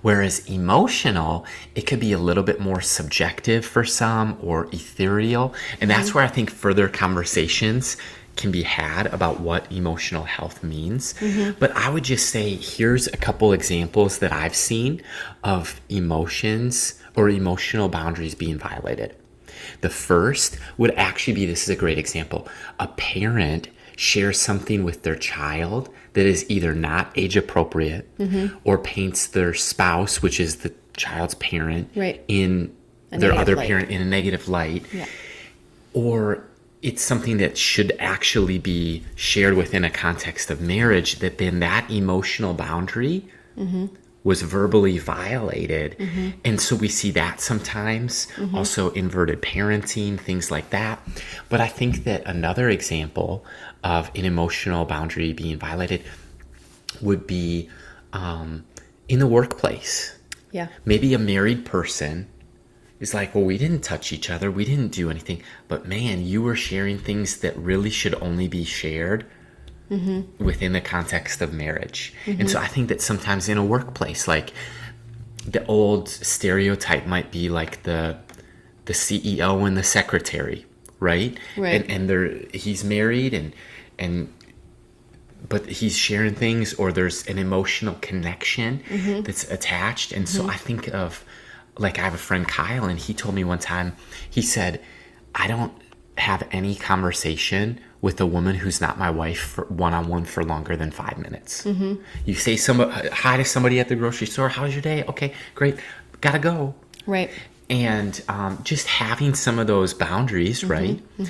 Whereas 0.01 0.49
emotional, 0.49 1.45
it 1.75 1.83
could 1.83 2.01
be 2.01 2.13
a 2.13 2.19
little 2.19 2.43
bit 2.43 2.59
more 2.59 2.81
subjective 2.81 3.67
for 3.67 3.85
some 3.85 4.39
or 4.41 4.67
ethereal. 4.73 5.55
And 5.79 5.91
that's 5.91 6.09
mm-hmm. 6.09 6.19
where 6.19 6.25
I 6.25 6.29
think 6.29 6.51
further 6.51 6.89
conversations 6.89 7.99
can 8.37 8.51
be 8.51 8.63
had 8.63 9.07
about 9.07 9.41
what 9.41 9.71
emotional 9.71 10.25
health 10.25 10.63
means. 10.63 11.15
Mm-hmm. 11.15 11.59
But 11.59 11.71
I 11.77 11.89
would 11.89 12.05
just 12.05 12.31
say 12.31 12.55
here's 12.57 13.07
a 13.07 13.17
couple 13.17 13.53
examples 13.53 14.19
that 14.19 14.33
I've 14.33 14.57
seen 14.57 15.03
of 15.43 15.81
emotions 15.89 17.01
or 17.17 17.29
emotional 17.29 17.89
boundaries 17.89 18.35
being 18.35 18.59
violated. 18.59 19.15
The 19.81 19.91
first 19.91 20.59
would 20.79 20.91
actually 20.97 21.35
be 21.35 21.47
this 21.47 21.63
is 21.63 21.69
a 21.69 21.77
great 21.77 21.99
example. 21.99 22.49
A 22.81 22.89
parent 22.89 23.69
shares 23.97 24.41
something 24.41 24.83
with 24.83 25.05
their 25.05 25.15
child 25.15 25.89
that 26.15 26.27
is 26.27 26.45
either 26.51 26.75
not 26.75 27.13
age 27.17 27.37
appropriate 27.37 28.19
mm-hmm. 28.19 28.57
or 28.65 28.79
paints 28.79 29.29
their 29.29 29.55
spouse, 29.55 30.21
which 30.23 30.41
is 30.41 30.57
the 30.57 30.73
child's 30.97 31.35
parent, 31.37 31.89
Right. 31.95 32.23
in 32.29 32.75
A 33.13 33.19
their 33.19 33.33
other 33.33 33.55
light. 33.57 33.69
parent 33.69 33.91
in 33.91 34.01
a 34.03 34.05
negative 34.05 34.49
light. 34.49 34.85
Yeah. 34.93 35.07
Or 35.93 36.45
it's 36.85 37.03
something 37.03 37.39
that 37.39 37.57
should 37.57 37.97
actually 37.99 38.59
be 38.59 39.03
shared 39.17 39.55
within 39.55 39.85
a 39.85 39.91
context 39.91 40.51
of 40.51 40.61
marriage, 40.61 41.19
that 41.21 41.39
then 41.39 41.61
that 41.61 41.91
emotional 41.91 42.53
boundary 42.53 43.25
mm-hmm. 43.57 43.87
was 44.23 44.43
verbally 44.43 44.99
violated. 44.99 45.97
Mm-hmm. 45.99 46.31
And 46.45 46.61
so 46.61 46.77
we 46.77 46.89
see 46.89 47.11
that 47.13 47.41
sometimes, 47.41 48.27
mm-hmm. 48.37 48.55
also 48.55 48.91
inverted 48.91 49.41
parenting, 49.41 50.21
things 50.21 50.51
like 50.51 50.69
that. 50.71 51.01
But 51.49 51.63
I 51.63 51.69
think 51.69 52.05
that 52.05 52.23
another 52.27 52.69
example 52.69 53.47
of 53.83 54.11
an 54.15 54.27
emotional 54.27 54.85
boundary 54.85 55.33
being 55.33 55.59
violated 55.59 56.03
would 57.01 57.27
be 57.27 57.71
um, 58.13 58.67
in 59.09 59.21
the 59.21 59.27
workplace. 59.27 60.19
Yeah. 60.53 60.69
Maybe 60.85 61.15
a 61.15 61.19
married 61.19 61.65
person 61.65 62.29
is 63.05 63.15
like, 63.15 63.35
well, 63.35 63.45
we 63.45 63.59
didn't 63.59 63.83
touch 63.83 64.13
each 64.13 64.31
other, 64.31 64.51
we 64.51 64.65
didn't 64.65 64.89
do 64.89 65.11
anything, 65.11 65.43
but 65.69 65.87
man, 65.87 66.25
you 66.25 66.43
were 66.43 66.57
sharing 66.57 66.99
things 66.99 67.39
that 67.39 67.57
really 67.57 67.91
should 67.91 68.15
only 68.17 68.49
be 68.49 68.65
shared 68.65 69.25
mm-hmm. 69.91 70.45
within 70.45 70.73
the 70.73 70.81
context 70.81 71.41
of 71.41 71.53
marriage. 71.53 72.15
And 72.27 72.39
mm-hmm. 72.39 72.49
so 72.49 72.59
I 72.59 72.67
think 72.67 72.89
that 72.89 73.01
sometimes 73.01 73.49
in 73.49 73.59
a 73.59 73.65
workplace, 73.65 74.27
like 74.27 74.53
the 75.47 75.65
old 75.67 76.09
stereotype 76.09 77.07
might 77.07 77.31
be 77.31 77.49
like 77.49 77.83
the 77.85 78.17
the 78.87 78.93
CEO 78.93 79.67
and 79.67 79.77
the 79.77 79.83
secretary, 79.83 80.67
right? 81.01 81.39
Right. 81.57 81.75
And 81.75 81.91
and 81.91 82.11
they're 82.11 82.31
he's 82.53 82.83
married 82.85 83.35
and 83.35 83.55
and 83.99 84.33
but 85.49 85.67
he's 85.67 85.97
sharing 85.97 86.35
things 86.35 86.75
or 86.75 86.91
there's 86.91 87.27
an 87.27 87.39
emotional 87.39 87.97
connection 88.01 88.83
mm-hmm. 88.89 89.23
that's 89.23 89.45
attached. 89.51 90.13
And 90.13 90.27
so 90.29 90.49
i 90.49 90.57
think 90.57 90.89
of 90.95 91.25
like 91.79 91.99
i 91.99 92.03
have 92.03 92.15
a 92.15 92.19
friend 92.19 92.47
kyle 92.49 92.85
and 92.85 92.99
he 92.99 93.13
told 93.15 93.35
me 93.35 93.45
one 93.45 93.59
time 93.59 93.95
he 94.31 94.41
said 94.43 94.81
i 95.35 95.47
don't 95.47 95.73
have 96.17 96.47
any 96.53 96.75
conversation 96.77 97.81
with 98.01 98.21
a 98.21 98.27
woman 98.27 98.55
who's 98.55 98.81
not 98.81 98.99
my 98.99 99.11
wife 99.11 99.41
for 99.41 99.65
one-on-one 99.67 100.25
for 100.25 100.45
longer 100.45 100.77
than 100.77 100.91
five 100.91 101.17
minutes. 101.19 101.65
You 101.67 102.35
say 102.35 102.57
some 102.57 102.79
hi 102.91 103.39
to 103.39 103.45
somebody 103.47 103.81
at 103.81 103.89
the 103.89 103.97
grocery 103.97 104.27
store 104.27 104.49
how's 104.51 104.75
your 104.75 104.83
day? 104.83 105.03
Okay 105.09 105.33
great. 105.55 105.77
Gotta 106.21 106.39
go. 106.39 106.75
Right. 107.07 107.31
and 107.71 108.23
um, 108.29 108.61
just 108.63 108.87
having 108.87 109.35
some 109.35 109.59
of 109.59 109.67
those 109.67 109.93
boundaries 109.95 110.63
Mm-hmm. 110.63 110.71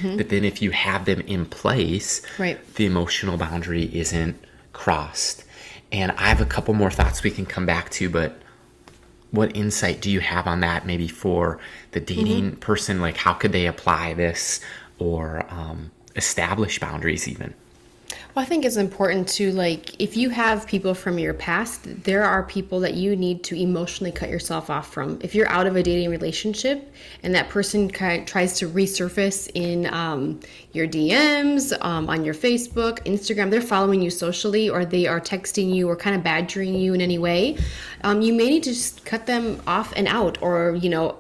right? 0.09 0.17
But 0.19 0.29
then 0.29 0.45
if 0.45 0.61
you 0.61 0.73
have 0.73 1.05
them 1.07 1.21
in 1.21 1.47
place 1.47 2.21
Right. 2.39 2.59
the 2.75 2.85
emotional 2.87 3.37
boundary 3.39 3.85
isn't 3.97 4.37
crossed. 4.75 5.45
And 5.93 6.11
i 6.13 6.29
have 6.29 6.41
a 6.43 6.47
couple 6.47 6.75
more 6.75 6.91
thoughts 6.91 7.23
we 7.23 7.31
can 7.31 7.47
come 7.47 7.65
back 7.65 7.89
to 7.91 8.11
but 8.11 8.39
what 9.35 9.57
insight 9.57 10.01
do 10.01 10.11
you 10.11 10.21
have 10.21 10.47
on 10.47 10.61
that 10.61 10.87
maybe 10.87 11.09
for 11.09 11.59
the 11.93 12.01
dating 12.01 12.53
Mm-hmm. 12.53 12.61
person 12.61 13.01
like 13.01 13.17
how 13.17 13.33
could 13.35 13.53
they 13.53 13.67
apply 13.67 14.15
this 14.15 14.61
or 14.99 15.45
um, 15.51 15.91
establish 16.17 16.79
boundaries 16.79 17.27
even 17.29 17.53
Well, 18.35 18.45
I 18.45 18.49
think 18.49 18.65
it's 18.65 18.77
important 18.77 19.29
to 19.29 19.53
like 19.53 20.01
if 20.01 20.17
you 20.17 20.29
have 20.31 20.67
people 20.67 20.93
from 20.93 21.21
your 21.21 21.35
past, 21.35 21.83
there 22.03 22.25
are 22.25 22.43
people 22.43 22.81
that 22.81 22.95
you 22.95 23.15
need 23.15 23.45
to 23.45 23.55
emotionally 23.55 24.11
cut 24.11 24.29
yourself 24.29 24.71
off 24.71 24.93
from. 24.93 25.21
If 25.23 25.37
you're 25.37 25.49
out 25.49 25.69
of 25.69 25.77
a 25.77 25.85
dating 25.85 26.11
relationship 26.11 26.93
and 27.23 27.33
that 27.37 27.49
person 27.49 27.89
kind 27.89 28.23
of 28.23 28.27
tries 28.27 28.59
to 28.59 28.69
resurface 28.69 29.49
in 29.55 29.87
um, 29.95 30.41
your 30.73 30.89
DMs, 30.89 31.73
um, 31.81 32.11
on 32.11 32.25
your 32.25 32.35
Facebook, 32.35 32.99
Instagram, 33.05 33.53
they're 33.53 33.61
following 33.61 34.03
you 34.03 34.11
socially 34.11 34.69
or 34.69 34.85
they 34.85 35.07
are 35.07 35.21
texting 35.21 35.73
you 35.73 35.89
or 35.89 35.95
kind 35.95 36.17
of 36.17 36.25
badgering 36.25 36.75
you 36.75 36.93
in 36.93 37.01
any 37.01 37.19
way, 37.19 37.57
um, 38.03 38.21
you 38.21 38.33
may 38.33 38.49
need 38.49 38.65
to 38.65 38.71
just 38.71 39.05
cut 39.05 39.27
them 39.27 39.63
off 39.69 39.93
and 39.95 40.09
out 40.09 40.43
or 40.43 40.75
you 40.75 40.89
know 40.89 41.17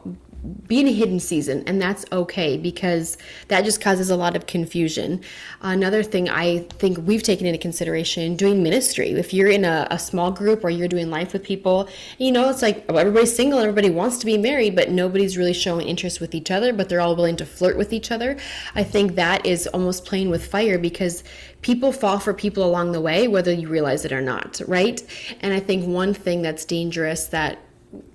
be 0.66 0.80
in 0.80 0.86
a 0.86 0.92
hidden 0.92 1.18
season 1.18 1.62
and 1.66 1.80
that's 1.80 2.04
okay 2.12 2.56
because 2.56 3.16
that 3.48 3.64
just 3.64 3.80
causes 3.80 4.10
a 4.10 4.16
lot 4.16 4.36
of 4.36 4.46
confusion. 4.46 5.20
Another 5.62 6.02
thing 6.02 6.28
i 6.28 6.58
think 6.78 6.98
we've 6.98 7.22
taken 7.22 7.46
into 7.46 7.58
consideration 7.58 8.36
doing 8.36 8.62
ministry. 8.62 9.10
If 9.12 9.32
you're 9.32 9.48
in 9.48 9.64
a, 9.64 9.86
a 9.90 9.98
small 9.98 10.30
group 10.30 10.62
or 10.64 10.70
you're 10.70 10.88
doing 10.88 11.10
life 11.10 11.32
with 11.32 11.42
people 11.42 11.88
you 12.18 12.30
know 12.30 12.50
it's 12.50 12.62
like 12.62 12.84
everybody's 12.90 13.34
single 13.34 13.58
everybody 13.58 13.90
wants 13.90 14.18
to 14.18 14.26
be 14.26 14.36
married 14.36 14.76
but 14.76 14.90
nobody's 14.90 15.38
really 15.38 15.52
showing 15.52 15.86
interest 15.86 16.20
with 16.20 16.34
each 16.34 16.50
other 16.50 16.72
but 16.72 16.88
they're 16.88 17.00
all 17.00 17.16
willing 17.16 17.36
to 17.36 17.46
flirt 17.46 17.76
with 17.76 17.92
each 17.92 18.10
other. 18.10 18.36
I 18.74 18.84
think 18.84 19.14
that 19.14 19.46
is 19.46 19.66
almost 19.68 20.04
playing 20.04 20.30
with 20.30 20.46
fire 20.46 20.78
because 20.78 21.24
people 21.62 21.92
fall 21.92 22.18
for 22.18 22.34
people 22.34 22.64
along 22.64 22.92
the 22.92 23.00
way 23.00 23.28
whether 23.28 23.52
you 23.52 23.68
realize 23.68 24.04
it 24.04 24.12
or 24.12 24.20
not 24.20 24.60
right? 24.68 25.02
And 25.40 25.54
i 25.54 25.60
think 25.60 25.86
one 25.86 26.12
thing 26.12 26.42
that's 26.42 26.64
dangerous 26.64 27.26
that 27.28 27.58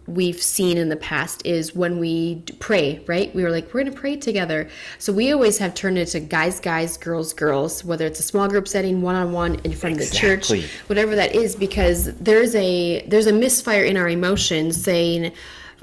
we've 0.10 0.42
seen 0.42 0.78
in 0.78 0.90
the 0.90 0.96
past 0.96 1.46
is 1.46 1.76
when 1.76 2.00
we 2.00 2.44
pray, 2.60 3.04
right? 3.08 3.34
We 3.34 3.44
were 3.44 3.52
like, 3.52 3.66
we're 3.68 3.82
going 3.82 3.94
to 3.94 4.00
pray 4.00 4.16
together. 4.16 4.70
So 4.98 5.14
we 5.14 5.32
always 5.32 5.58
have 5.60 5.74
turned 5.74 5.98
it 5.98 6.08
to 6.08 6.20
guys, 6.20 6.60
guys, 6.60 6.98
girls, 6.98 7.34
girls, 7.34 7.84
whether 7.86 8.06
it's 8.06 8.20
a 8.20 8.24
small 8.24 8.48
group 8.48 8.68
setting, 8.68 9.02
one 9.02 9.16
on 9.16 9.32
one 9.32 9.56
in 9.64 9.74
front 9.74 10.00
of 10.00 10.10
the 10.10 10.16
church, 10.16 10.50
whatever 10.88 11.16
that 11.16 11.36
is, 11.36 11.56
because 11.56 12.14
there's 12.16 12.56
a 12.56 13.06
there's 13.08 13.28
a 13.28 13.34
misfire 13.34 13.84
in 13.84 13.98
our 13.98 14.10
emotions 14.10 14.82
saying 14.82 15.32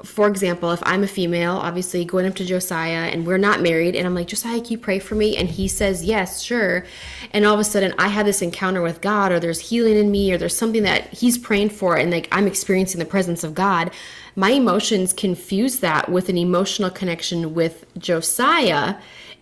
for 0.04 0.28
example, 0.28 0.72
if 0.72 0.82
I'm 0.84 1.02
a 1.02 1.06
female, 1.06 1.52
obviously 1.52 2.04
going 2.04 2.26
up 2.26 2.34
to 2.36 2.44
Josiah 2.44 3.08
and 3.10 3.26
we're 3.26 3.38
not 3.38 3.60
married, 3.62 3.96
and 3.96 4.06
I'm 4.06 4.14
like, 4.14 4.26
Josiah, 4.26 4.60
can 4.60 4.72
you 4.72 4.78
pray 4.78 4.98
for 4.98 5.14
me? 5.14 5.36
And 5.36 5.48
he 5.48 5.68
says, 5.68 6.04
Yes, 6.04 6.42
sure. 6.42 6.84
And 7.32 7.44
all 7.44 7.54
of 7.54 7.60
a 7.60 7.64
sudden, 7.64 7.94
I 7.98 8.08
have 8.08 8.26
this 8.26 8.42
encounter 8.42 8.82
with 8.82 9.00
God, 9.00 9.32
or 9.32 9.40
there's 9.40 9.60
healing 9.60 9.96
in 9.96 10.10
me, 10.10 10.32
or 10.32 10.38
there's 10.38 10.56
something 10.56 10.82
that 10.82 11.12
he's 11.14 11.38
praying 11.38 11.70
for, 11.70 11.96
and 11.96 12.10
like 12.10 12.28
I'm 12.30 12.46
experiencing 12.46 12.98
the 12.98 13.06
presence 13.06 13.42
of 13.44 13.54
God. 13.54 13.90
My 14.34 14.50
emotions 14.50 15.14
confuse 15.14 15.78
that 15.78 16.10
with 16.10 16.28
an 16.28 16.36
emotional 16.36 16.90
connection 16.90 17.54
with 17.54 17.86
Josiah 17.96 18.96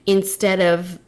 instead 0.06 0.60
of 0.60 0.98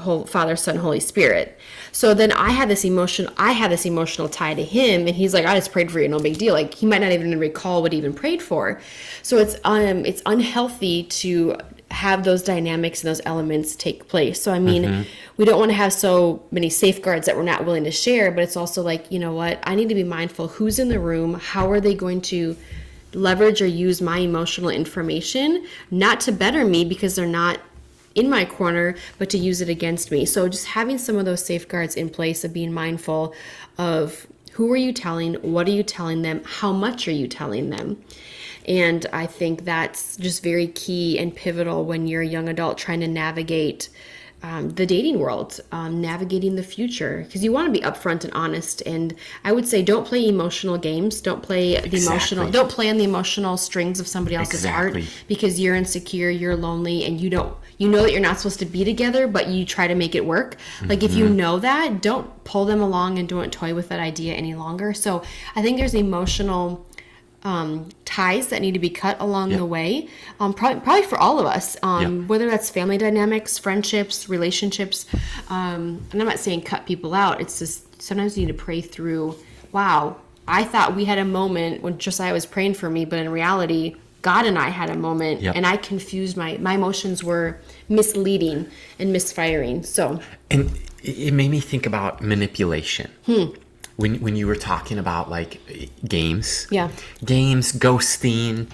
Whole 0.00 0.24
father, 0.24 0.54
Son, 0.54 0.76
Holy 0.76 1.00
Spirit. 1.00 1.58
So 1.90 2.14
then 2.14 2.30
I 2.32 2.50
had 2.50 2.68
this 2.68 2.84
emotion, 2.84 3.28
I 3.36 3.52
had 3.52 3.70
this 3.72 3.84
emotional 3.84 4.28
tie 4.28 4.54
to 4.54 4.62
him, 4.62 5.06
and 5.06 5.16
he's 5.16 5.34
like, 5.34 5.46
I 5.46 5.54
just 5.56 5.72
prayed 5.72 5.90
for 5.90 6.00
you, 6.00 6.08
no 6.08 6.20
big 6.20 6.38
deal. 6.38 6.54
Like 6.54 6.74
he 6.74 6.86
might 6.86 7.00
not 7.00 7.10
even 7.12 7.38
recall 7.38 7.82
what 7.82 7.92
he 7.92 7.98
even 7.98 8.12
prayed 8.14 8.40
for. 8.40 8.80
So 9.22 9.38
it's 9.38 9.56
um 9.64 10.04
it's 10.06 10.22
unhealthy 10.26 11.04
to 11.04 11.56
have 11.90 12.24
those 12.24 12.42
dynamics 12.42 13.02
and 13.02 13.08
those 13.08 13.20
elements 13.24 13.76
take 13.76 14.08
place. 14.08 14.40
So 14.40 14.52
I 14.52 14.58
mean, 14.58 15.06
we 15.36 15.44
don't 15.44 15.58
want 15.58 15.70
to 15.70 15.76
have 15.76 15.92
so 15.92 16.42
many 16.50 16.68
safeguards 16.70 17.26
that 17.26 17.36
we're 17.36 17.42
not 17.42 17.64
willing 17.64 17.84
to 17.84 17.90
share, 17.92 18.30
but 18.32 18.42
it's 18.42 18.56
also 18.56 18.82
like, 18.82 19.10
you 19.12 19.18
know 19.18 19.32
what, 19.32 19.60
I 19.64 19.74
need 19.74 19.88
to 19.90 19.94
be 19.94 20.04
mindful 20.04 20.48
who's 20.48 20.78
in 20.78 20.88
the 20.88 20.98
room, 20.98 21.34
how 21.34 21.70
are 21.70 21.80
they 21.80 21.94
going 21.94 22.20
to 22.22 22.56
leverage 23.12 23.62
or 23.62 23.66
use 23.66 24.00
my 24.02 24.18
emotional 24.18 24.70
information, 24.70 25.66
not 25.90 26.20
to 26.20 26.32
better 26.32 26.64
me 26.64 26.84
because 26.84 27.14
they're 27.14 27.26
not 27.26 27.60
in 28.14 28.30
my 28.30 28.44
corner, 28.44 28.94
but 29.18 29.30
to 29.30 29.38
use 29.38 29.60
it 29.60 29.68
against 29.68 30.10
me. 30.10 30.24
So 30.24 30.48
just 30.48 30.66
having 30.66 30.98
some 30.98 31.16
of 31.16 31.24
those 31.24 31.44
safeguards 31.44 31.96
in 31.96 32.10
place 32.10 32.44
of 32.44 32.52
being 32.52 32.72
mindful 32.72 33.34
of 33.78 34.26
who 34.52 34.70
are 34.72 34.76
you 34.76 34.92
telling, 34.92 35.34
what 35.34 35.66
are 35.66 35.72
you 35.72 35.82
telling 35.82 36.22
them, 36.22 36.42
how 36.44 36.72
much 36.72 37.08
are 37.08 37.12
you 37.12 37.26
telling 37.26 37.70
them. 37.70 38.02
And 38.66 39.04
I 39.12 39.26
think 39.26 39.64
that's 39.64 40.16
just 40.16 40.42
very 40.42 40.68
key 40.68 41.18
and 41.18 41.34
pivotal 41.34 41.84
when 41.84 42.06
you're 42.06 42.22
a 42.22 42.26
young 42.26 42.48
adult 42.48 42.78
trying 42.78 43.00
to 43.00 43.08
navigate 43.08 43.88
um, 44.44 44.70
the 44.70 44.84
dating 44.84 45.18
world, 45.18 45.60
um, 45.72 46.00
navigating 46.02 46.54
the 46.54 46.62
future, 46.62 47.24
because 47.26 47.42
you 47.42 47.50
want 47.50 47.66
to 47.66 47.80
be 47.80 47.84
upfront 47.84 48.24
and 48.24 48.32
honest. 48.34 48.82
And 48.82 49.14
I 49.42 49.52
would 49.52 49.66
say, 49.66 49.82
don't 49.82 50.06
play 50.06 50.28
emotional 50.28 50.76
games. 50.76 51.20
Don't 51.20 51.42
play 51.42 51.80
the 51.80 51.96
emotional. 51.96 52.50
Don't 52.50 52.70
play 52.70 52.90
on 52.90 52.98
the 52.98 53.04
emotional 53.04 53.56
strings 53.56 54.00
of 54.00 54.06
somebody 54.06 54.36
else's 54.36 54.64
Exactly. 54.64 55.02
heart 55.02 55.12
because 55.28 55.58
you're 55.58 55.74
insecure, 55.74 56.28
you're 56.28 56.56
lonely, 56.56 57.04
and 57.04 57.20
you 57.20 57.30
don't. 57.30 57.56
You 57.78 57.88
know 57.88 58.02
that 58.02 58.12
you're 58.12 58.20
not 58.20 58.38
supposed 58.38 58.58
to 58.60 58.66
be 58.66 58.84
together, 58.84 59.26
but 59.26 59.48
you 59.48 59.64
try 59.64 59.86
to 59.88 59.94
make 59.94 60.14
it 60.14 60.24
work. 60.24 60.56
Like 60.86 61.02
if 61.02 61.14
you 61.14 61.28
know 61.28 61.58
that, 61.58 62.00
don't 62.02 62.44
pull 62.44 62.64
them 62.64 62.80
along 62.80 63.18
and 63.18 63.28
don't 63.28 63.52
toy 63.52 63.74
with 63.74 63.88
that 63.88 64.00
idea 64.00 64.34
any 64.34 64.54
longer. 64.54 64.94
So 64.94 65.22
I 65.56 65.62
think 65.62 65.78
there's 65.78 65.94
emotional 65.94 66.86
um, 67.42 67.90
ties 68.06 68.46
that 68.46 68.62
need 68.62 68.72
to 68.72 68.78
be 68.78 68.88
cut 68.88 69.20
along 69.20 69.50
the 69.50 69.66
way. 69.66 70.08
Um, 70.40 70.54
probably, 70.54 70.80
probably 70.80 71.02
for 71.02 71.18
all 71.18 71.38
of 71.38 71.44
us, 71.46 71.76
um, 71.82 72.20
Yeah. 72.22 72.26
whether 72.26 72.48
that's 72.48 72.70
family 72.70 72.96
dynamics, 72.96 73.58
friendships, 73.58 74.28
relationships. 74.30 75.04
Um, 75.50 76.00
and 76.12 76.22
I'm 76.22 76.26
not 76.26 76.38
saying 76.38 76.62
cut 76.62 76.86
people 76.86 77.12
out. 77.12 77.40
It's 77.42 77.58
just 77.58 78.00
sometimes 78.02 78.38
you 78.38 78.46
need 78.46 78.52
to 78.56 78.58
pray 78.64 78.80
through. 78.80 79.34
Wow, 79.72 80.16
I 80.48 80.64
thought 80.64 80.96
we 80.96 81.04
had 81.04 81.18
a 81.18 81.24
moment 81.24 81.82
when 81.82 81.98
Josiah 81.98 82.32
was 82.32 82.46
praying 82.46 82.74
for 82.74 82.88
me, 82.88 83.04
but 83.04 83.18
in 83.18 83.28
reality, 83.28 83.96
God 84.24 84.46
and 84.46 84.58
I 84.58 84.70
had 84.70 84.88
a 84.90 84.96
moment, 84.96 85.42
Yep. 85.42 85.54
and 85.56 85.66
I 85.66 85.76
confused 85.76 86.34
my 86.36 86.56
my 86.58 86.74
emotions 86.74 87.22
were 87.22 87.58
misleading 87.88 88.66
and 88.98 89.12
misfiring. 89.12 89.82
So 89.84 90.18
And 90.50 90.70
it 91.02 91.32
made 91.34 91.50
me 91.50 91.60
think 91.60 91.84
about 91.86 92.22
manipulation. 92.22 93.10
Hmm. 93.26 93.44
When, 93.96 94.14
when 94.20 94.34
you 94.34 94.46
were 94.48 94.56
talking 94.56 94.98
about 94.98 95.30
like 95.30 95.60
games, 96.08 96.66
Yeah. 96.70 96.88
games, 97.24 97.72
ghosting, 97.72 98.66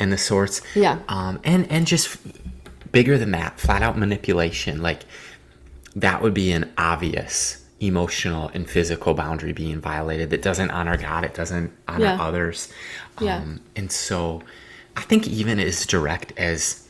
and 0.00 0.10
the 0.12 0.18
sorts, 0.18 0.60
Yeah. 0.74 0.98
um, 1.08 1.38
and 1.44 1.70
and 1.70 1.86
just 1.86 2.16
bigger 2.90 3.18
than 3.18 3.30
that, 3.32 3.60
flat 3.60 3.82
out 3.82 3.96
manipulation. 3.98 4.80
Like 4.82 5.02
that 5.94 6.22
would 6.22 6.34
be 6.34 6.50
an 6.52 6.64
obvious 6.78 7.62
emotional 7.80 8.50
and 8.54 8.68
physical 8.68 9.12
boundary 9.12 9.52
being 9.52 9.78
violated 9.80 10.30
that 10.30 10.40
doesn't 10.40 10.70
honor 10.70 10.96
God, 10.96 11.22
it 11.24 11.34
doesn't 11.34 11.70
honor 11.86 12.06
Yeah. 12.06 12.22
others. 12.28 12.68
Yeah. 13.20 13.36
Um, 13.36 13.60
and 13.76 13.92
so 13.92 14.42
I 14.96 15.02
think 15.02 15.28
even 15.28 15.60
as 15.60 15.86
direct 15.86 16.32
as 16.38 16.86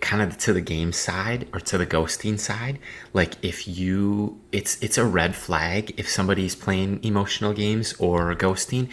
kind 0.00 0.22
of 0.22 0.36
to 0.36 0.52
the 0.52 0.60
game 0.60 0.92
side 0.92 1.48
or 1.54 1.60
to 1.60 1.78
the 1.78 1.86
ghosting 1.86 2.38
side 2.38 2.78
like 3.14 3.32
if 3.42 3.66
you 3.66 4.38
it's 4.52 4.80
it's 4.82 4.98
a 4.98 5.04
red 5.04 5.34
flag 5.34 5.94
if 5.96 6.08
somebody's 6.08 6.54
playing 6.54 7.02
emotional 7.02 7.52
games 7.52 7.94
or 7.98 8.34
ghosting. 8.34 8.90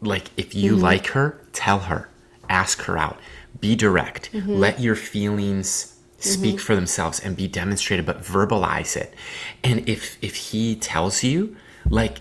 Like 0.00 0.30
if 0.36 0.54
you 0.54 0.72
mm-hmm. 0.72 0.82
like 0.82 1.06
her 1.08 1.40
tell 1.52 1.80
her. 1.80 2.08
Ask 2.48 2.82
her 2.82 2.98
out. 2.98 3.18
Be 3.60 3.76
direct. 3.76 4.32
Mm-hmm. 4.32 4.50
Let 4.50 4.80
your 4.80 4.96
feelings 4.96 5.96
mm-hmm. 6.18 6.28
speak 6.28 6.60
for 6.60 6.74
themselves 6.74 7.20
and 7.20 7.36
be 7.36 7.46
demonstrated 7.46 8.04
but 8.04 8.22
verbalize 8.22 8.96
it. 8.96 9.14
And 9.62 9.88
if 9.88 10.18
if 10.22 10.34
he 10.34 10.74
tells 10.76 11.22
you 11.22 11.56
like 11.88 12.18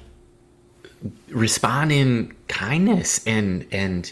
respond 1.30 1.92
in 1.92 2.36
kindness 2.48 3.26
and 3.26 3.66
and 3.72 4.12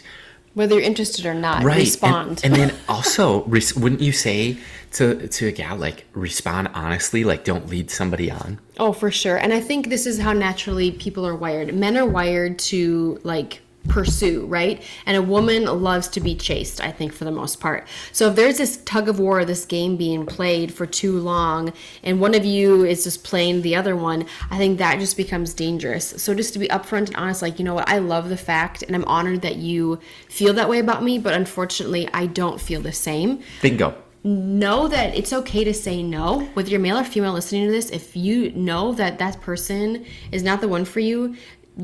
whether 0.54 0.74
you're 0.74 0.82
interested 0.84 1.26
or 1.26 1.34
not, 1.34 1.62
right 1.62 1.74
and- 1.78 1.80
respond. 1.80 2.40
and, 2.44 2.54
then 2.54 2.74
also 2.88 3.44
res- 3.44 3.74
wouldn't 3.76 4.00
you 4.00 4.12
say 4.12 4.56
to 4.92 5.28
to 5.28 5.46
a 5.46 5.52
gal 5.52 5.76
like 5.76 6.04
respond 6.14 6.68
honestly 6.74 7.22
like 7.22 7.44
don't 7.44 7.68
lead 7.68 7.90
somebody 7.90 8.28
on 8.30 8.58
Oh, 8.78 8.92
for 8.92 9.10
sure. 9.10 9.36
And 9.36 9.52
I 9.52 9.60
think 9.60 9.88
this 9.88 10.06
is 10.06 10.18
how 10.18 10.32
naturally 10.32 10.90
people 10.90 11.26
are 11.26 11.36
wired. 11.36 11.74
Men 11.74 11.96
are 11.98 12.06
wired 12.06 12.58
to 12.70 13.20
like 13.24 13.60
pursue, 13.88 14.46
right? 14.46 14.82
And 15.06 15.16
a 15.16 15.22
woman 15.22 15.64
loves 15.64 16.08
to 16.08 16.20
be 16.20 16.34
chased, 16.34 16.80
I 16.80 16.90
think, 16.90 17.12
for 17.12 17.24
the 17.24 17.30
most 17.30 17.60
part. 17.60 17.86
So 18.12 18.28
if 18.28 18.36
there's 18.36 18.58
this 18.58 18.78
tug 18.84 19.08
of 19.08 19.18
war, 19.18 19.44
this 19.44 19.64
game 19.64 19.96
being 19.96 20.26
played 20.26 20.72
for 20.72 20.86
too 20.86 21.18
long, 21.18 21.72
and 22.02 22.20
one 22.20 22.34
of 22.34 22.44
you 22.44 22.84
is 22.84 23.04
just 23.04 23.24
playing 23.24 23.62
the 23.62 23.76
other 23.76 23.96
one, 23.96 24.26
I 24.50 24.58
think 24.58 24.78
that 24.78 24.98
just 24.98 25.16
becomes 25.16 25.54
dangerous. 25.54 26.06
So 26.22 26.34
just 26.34 26.52
to 26.52 26.58
be 26.58 26.68
upfront 26.68 27.08
and 27.08 27.16
honest, 27.16 27.42
like, 27.42 27.58
you 27.58 27.64
know 27.64 27.74
what, 27.74 27.88
I 27.88 27.98
love 27.98 28.28
the 28.28 28.36
fact 28.36 28.82
and 28.82 28.94
I'm 28.94 29.04
honored 29.04 29.42
that 29.42 29.56
you 29.56 29.98
feel 30.28 30.54
that 30.54 30.68
way 30.68 30.78
about 30.78 31.02
me, 31.02 31.18
but 31.18 31.34
unfortunately, 31.34 32.08
I 32.12 32.26
don't 32.26 32.60
feel 32.60 32.80
the 32.80 32.92
same 32.92 33.40
bingo 33.62 33.94
know 34.22 34.86
that 34.86 35.14
it's 35.14 35.32
okay 35.32 35.64
to 35.64 35.72
say 35.72 36.02
no 36.02 36.40
whether 36.52 36.68
you're 36.68 36.78
male 36.78 36.98
or 36.98 37.04
female 37.04 37.32
listening 37.32 37.64
to 37.64 37.72
this 37.72 37.88
if 37.88 38.14
you 38.14 38.50
know 38.52 38.92
that 38.92 39.18
that 39.18 39.40
person 39.40 40.04
is 40.30 40.42
not 40.42 40.60
the 40.60 40.68
one 40.68 40.84
for 40.84 41.00
you 41.00 41.34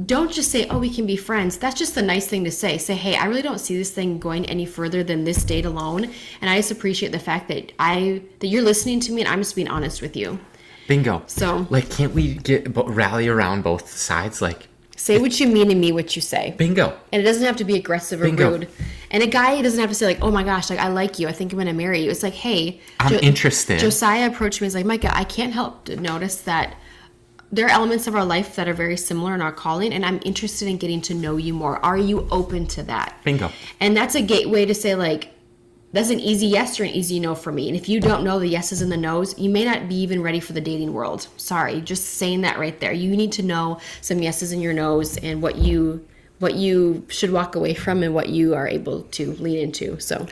don't 0.04 0.30
just 0.32 0.50
say 0.50 0.66
oh 0.68 0.78
we 0.78 0.90
can 0.90 1.06
be 1.06 1.16
friends. 1.16 1.56
That's 1.58 1.78
just 1.78 1.94
the 1.94 2.02
nice 2.02 2.26
thing 2.26 2.44
to 2.44 2.50
say. 2.50 2.76
Say 2.78 2.94
hey 2.94 3.16
i 3.16 3.26
really 3.26 3.42
don't 3.42 3.58
see 3.58 3.76
this 3.76 3.90
thing 3.90 4.18
going 4.18 4.44
any 4.46 4.66
further 4.66 5.02
than 5.02 5.24
this 5.24 5.42
date 5.44 5.64
alone. 5.64 6.10
And 6.40 6.50
i 6.50 6.56
just 6.56 6.70
appreciate 6.70 7.12
the 7.12 7.18
fact 7.18 7.48
that 7.48 7.72
i 7.78 8.22
that 8.40 8.48
you're 8.48 8.62
listening 8.62 9.00
to 9.00 9.12
me 9.12 9.22
and 9.22 9.28
i'm 9.30 9.40
just 9.40 9.54
being 9.54 9.68
honest 9.68 10.02
with 10.02 10.16
you. 10.16 10.38
Bingo. 10.88 11.22
So- 11.26 11.66
like 11.70 11.88
can't 11.90 12.12
we 12.14 12.34
get 12.34 12.68
rally 12.76 13.28
around 13.28 13.62
both 13.62 13.90
sides? 13.90 14.42
Like 14.42 14.68
say 14.96 15.18
what 15.18 15.38
you 15.40 15.46
mean 15.46 15.70
and 15.70 15.80
mean 15.80 15.94
what 15.94 16.16
you 16.16 16.22
say. 16.22 16.54
Bingo. 16.56 16.96
And 17.12 17.20
it 17.20 17.24
doesn't 17.24 17.44
have 17.44 17.56
to 17.56 17.64
be 17.64 17.76
aggressive 17.76 18.20
or 18.20 18.24
Bingo. 18.24 18.50
rude. 18.50 18.68
And 19.10 19.22
a 19.22 19.26
guy 19.26 19.60
doesn't 19.62 19.78
have 19.80 19.90
to 19.90 19.94
say 19.94 20.06
like 20.06 20.18
oh 20.22 20.30
my 20.30 20.42
gosh 20.42 20.68
like 20.70 20.78
i 20.78 20.88
like 20.88 21.18
you. 21.18 21.28
I 21.28 21.32
think 21.32 21.52
i'm 21.52 21.58
gonna 21.58 21.72
marry 21.72 22.00
you. 22.02 22.10
It's 22.10 22.22
like 22.22 22.34
hey 22.34 22.80
i'm 23.00 23.12
Jo- 23.12 23.18
interested. 23.18 23.78
Josiah 23.78 24.26
approached 24.26 24.60
me 24.60 24.66
and 24.66 24.68
was 24.68 24.74
like, 24.74 24.86
Micah, 24.86 25.16
I 25.16 25.24
can't 25.24 25.52
help 25.52 25.84
to 25.86 25.96
notice 25.96 26.36
that 26.42 26.76
there 27.52 27.66
are 27.66 27.70
elements 27.70 28.06
of 28.06 28.14
our 28.14 28.24
life 28.24 28.56
that 28.56 28.68
are 28.68 28.74
very 28.74 28.96
similar 28.96 29.34
in 29.34 29.40
our 29.40 29.52
calling, 29.52 29.92
and 29.92 30.04
I'm 30.04 30.20
interested 30.24 30.68
in 30.68 30.78
getting 30.78 31.00
to 31.02 31.14
know 31.14 31.36
you 31.36 31.54
more. 31.54 31.84
Are 31.84 31.98
you 31.98 32.26
open 32.30 32.66
to 32.68 32.82
that? 32.84 33.14
bingo 33.24 33.50
And 33.80 33.96
that's 33.96 34.14
a 34.14 34.22
gateway 34.22 34.66
to 34.66 34.74
say, 34.74 34.94
like, 34.94 35.32
that's 35.92 36.10
an 36.10 36.20
easy 36.20 36.46
yes 36.46 36.78
or 36.78 36.84
an 36.84 36.90
easy 36.90 37.20
no 37.20 37.34
for 37.34 37.52
me. 37.52 37.68
And 37.68 37.76
if 37.76 37.88
you 37.88 38.00
don't 38.00 38.24
know 38.24 38.38
the 38.38 38.48
yeses 38.48 38.82
and 38.82 38.92
the 38.92 38.96
nos, 38.96 39.38
you 39.38 39.48
may 39.48 39.64
not 39.64 39.88
be 39.88 39.94
even 39.96 40.20
ready 40.22 40.40
for 40.40 40.52
the 40.52 40.60
dating 40.60 40.92
world. 40.92 41.28
Sorry, 41.36 41.80
just 41.80 42.04
saying 42.04 42.42
that 42.42 42.58
right 42.58 42.78
there. 42.80 42.92
You 42.92 43.16
need 43.16 43.32
to 43.32 43.42
know 43.42 43.78
some 44.00 44.18
yeses 44.18 44.52
and 44.52 44.60
your 44.60 44.72
nos 44.72 45.16
and 45.18 45.40
what 45.40 45.56
you 45.56 46.06
what 46.38 46.54
you 46.54 47.06
should 47.08 47.32
walk 47.32 47.54
away 47.54 47.72
from 47.72 48.02
and 48.02 48.12
what 48.12 48.28
you 48.28 48.54
are 48.54 48.68
able 48.68 49.02
to 49.04 49.32
lean 49.34 49.58
into. 49.58 49.98
So 50.00 50.26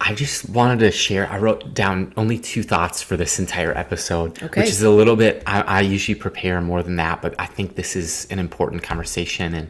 I 0.00 0.14
just 0.14 0.48
wanted 0.48 0.78
to 0.80 0.90
share. 0.90 1.30
I 1.30 1.38
wrote 1.38 1.74
down 1.74 2.12
only 2.16 2.38
two 2.38 2.62
thoughts 2.62 3.02
for 3.02 3.16
this 3.16 3.38
entire 3.38 3.76
episode, 3.76 4.42
Okay. 4.42 4.62
which 4.62 4.70
is 4.70 4.82
a 4.82 4.90
little 4.90 5.14
bit. 5.16 5.42
I, 5.46 5.60
I 5.60 5.80
usually 5.82 6.14
prepare 6.14 6.60
more 6.60 6.82
than 6.82 6.96
that, 6.96 7.20
but 7.20 7.34
I 7.38 7.46
think 7.46 7.74
this 7.76 7.94
is 7.96 8.26
an 8.30 8.38
important 8.38 8.82
conversation. 8.82 9.54
And 9.54 9.68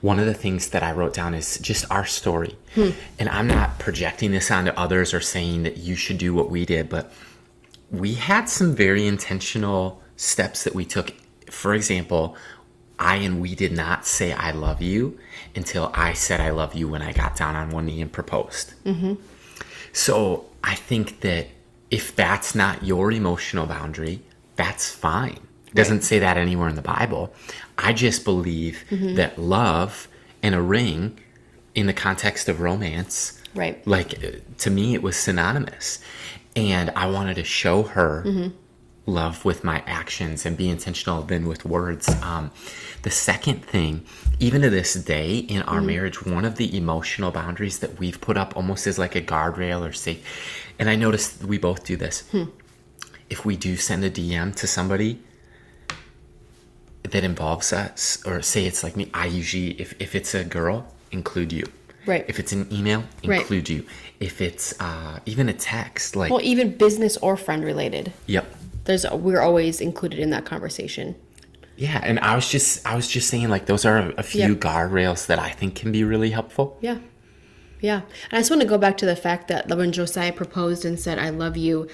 one 0.00 0.18
of 0.18 0.26
the 0.26 0.34
things 0.34 0.70
that 0.70 0.82
I 0.82 0.90
wrote 0.92 1.14
down 1.14 1.32
is 1.34 1.58
just 1.58 1.84
our 1.92 2.04
story. 2.04 2.56
And 2.74 3.28
I'm 3.28 3.46
not 3.46 3.78
projecting 3.78 4.32
this 4.32 4.50
onto 4.50 4.72
others 4.72 5.14
or 5.14 5.20
saying 5.20 5.62
that 5.62 5.76
you 5.76 5.94
should 5.94 6.18
do 6.18 6.34
what 6.34 6.50
we 6.50 6.64
did, 6.64 6.88
but 6.88 7.12
we 7.90 8.14
had 8.14 8.46
some 8.48 8.74
very 8.74 9.06
intentional 9.06 10.02
steps 10.16 10.64
that 10.64 10.74
we 10.74 10.84
took. 10.84 11.12
For 11.50 11.72
example, 11.74 12.34
I 12.98 13.16
and 13.16 13.40
we 13.40 13.54
did 13.54 13.72
not 13.72 14.06
say 14.06 14.32
I 14.32 14.50
love 14.52 14.80
you 14.82 15.18
until 15.54 15.90
I 15.94 16.14
said 16.14 16.40
I 16.40 16.50
love 16.50 16.74
you 16.74 16.88
when 16.88 17.02
I 17.02 17.12
got 17.12 17.36
down 17.36 17.54
on 17.54 17.70
one 17.70 17.86
knee 17.86 18.00
and 18.00 18.10
proposed. 18.10 18.72
Mm-hmm. 18.84 19.14
So 19.92 20.46
I 20.64 20.74
think 20.74 21.20
that 21.20 21.48
if 21.90 22.14
that's 22.16 22.54
not 22.54 22.82
your 22.84 23.12
emotional 23.12 23.66
boundary, 23.66 24.20
that's 24.56 24.90
fine. 24.90 25.38
It 25.66 25.74
doesn't 25.74 26.02
say 26.02 26.18
that 26.18 26.36
anywhere 26.36 26.68
in 26.68 26.76
the 26.76 26.82
Bible. 26.82 27.32
I 27.78 27.92
just 27.92 28.24
believe 28.24 28.84
Mm-hmm. 28.90 29.14
that 29.16 29.38
love 29.38 30.08
and 30.42 30.54
a 30.54 30.62
ring 30.62 31.18
in 31.74 31.86
the 31.86 31.92
context 31.94 32.48
of 32.48 32.60
romance 32.60 33.38
Right. 33.54 33.86
like 33.86 34.22
uh, 34.24 34.30
to 34.58 34.70
me 34.70 34.94
it 34.94 35.02
was 35.02 35.14
synonymous 35.16 35.98
and 36.56 36.90
i 36.96 37.06
wanted 37.06 37.34
to 37.36 37.44
show 37.44 37.82
her 37.82 38.22
Mm-hmm. 38.26 38.56
Love 39.06 39.44
with 39.44 39.64
my 39.64 39.82
actions 39.86 40.46
and 40.46 40.56
be 40.56 40.68
intentional 40.68 41.22
than 41.22 41.46
with 41.46 41.64
words 41.64 42.08
um, 42.22 42.50
the 43.02 43.10
second 43.10 43.64
thing 43.64 44.04
even 44.38 44.62
to 44.62 44.70
this 44.70 44.94
day 44.94 45.38
in 45.38 45.60
Mm-hmm. 45.60 45.68
our 45.68 45.80
marriage 45.80 46.24
one 46.24 46.44
of 46.44 46.54
the 46.56 46.76
emotional 46.76 47.30
boundaries 47.32 47.80
that 47.80 47.98
we've 47.98 48.20
put 48.20 48.36
up 48.36 48.56
almost 48.56 48.86
as 48.86 48.98
like 48.98 49.14
a 49.16 49.20
guardrail 49.20 49.86
or 49.88 49.92
safe 49.92 50.22
and 50.78 50.88
i 50.88 50.94
noticed 50.94 51.42
we 51.44 51.58
both 51.58 51.84
do 51.84 51.96
this 51.96 52.22
Hmm. 52.30 52.44
if 53.28 53.44
we 53.44 53.56
do 53.56 53.76
send 53.76 54.04
a 54.04 54.10
dm 54.10 54.54
to 54.56 54.66
somebody 54.68 55.18
that 57.02 57.24
involves 57.24 57.72
us 57.72 58.22
or 58.24 58.40
say 58.42 58.64
it's 58.66 58.82
like 58.84 58.96
me 58.96 59.10
i 59.12 59.26
usually 59.26 59.70
if, 59.80 59.94
if 60.00 60.14
it's 60.14 60.34
a 60.34 60.44
girl 60.44 60.86
include 61.10 61.52
you 61.52 61.64
Right. 62.06 62.24
if 62.28 62.40
it's 62.40 62.52
an 62.52 62.66
email 62.72 63.04
Right. 63.24 63.40
include 63.40 63.68
you 63.68 63.84
if 64.20 64.40
it's 64.40 64.80
uh, 64.80 65.18
even 65.26 65.48
a 65.48 65.52
text 65.52 66.14
like 66.16 66.30
Well, 66.30 66.40
even 66.42 66.76
business 66.76 67.16
or 67.18 67.36
friend 67.36 67.64
related. 67.64 68.12
yep 68.26 68.46
There's 68.84 69.04
we're 69.10 69.40
always 69.40 69.80
included 69.80 70.18
in 70.18 70.30
that 70.30 70.44
conversation. 70.44 71.14
yeah 71.76 72.00
and 72.08 72.18
i 72.20 72.34
was 72.34 72.46
just 72.50 72.86
i 72.86 72.94
was 72.94 73.08
just 73.08 73.28
saying 73.32 73.48
like 73.48 73.64
those 73.66 73.84
are 73.84 73.98
a 74.18 74.22
few 74.22 74.52
Yep. 74.52 74.60
guardrails 74.66 75.26
that 75.26 75.38
i 75.38 75.50
think 75.58 75.74
can 75.74 75.90
be 75.92 76.02
really 76.04 76.30
helpful 76.30 76.66
Yeah. 76.80 76.98
Yeah. 77.80 78.02
And 78.30 78.34
I 78.34 78.38
just 78.38 78.50
want 78.50 78.62
to 78.62 78.68
go 78.68 78.78
back 78.78 78.96
to 78.98 79.06
the 79.06 79.16
fact 79.16 79.48
that 79.48 79.66
when 79.68 79.90
Josiah 79.90 80.32
proposed 80.32 80.84
and 80.84 81.00
said, 81.00 81.18
I 81.18 81.30
love 81.30 81.56
you, 81.56 81.88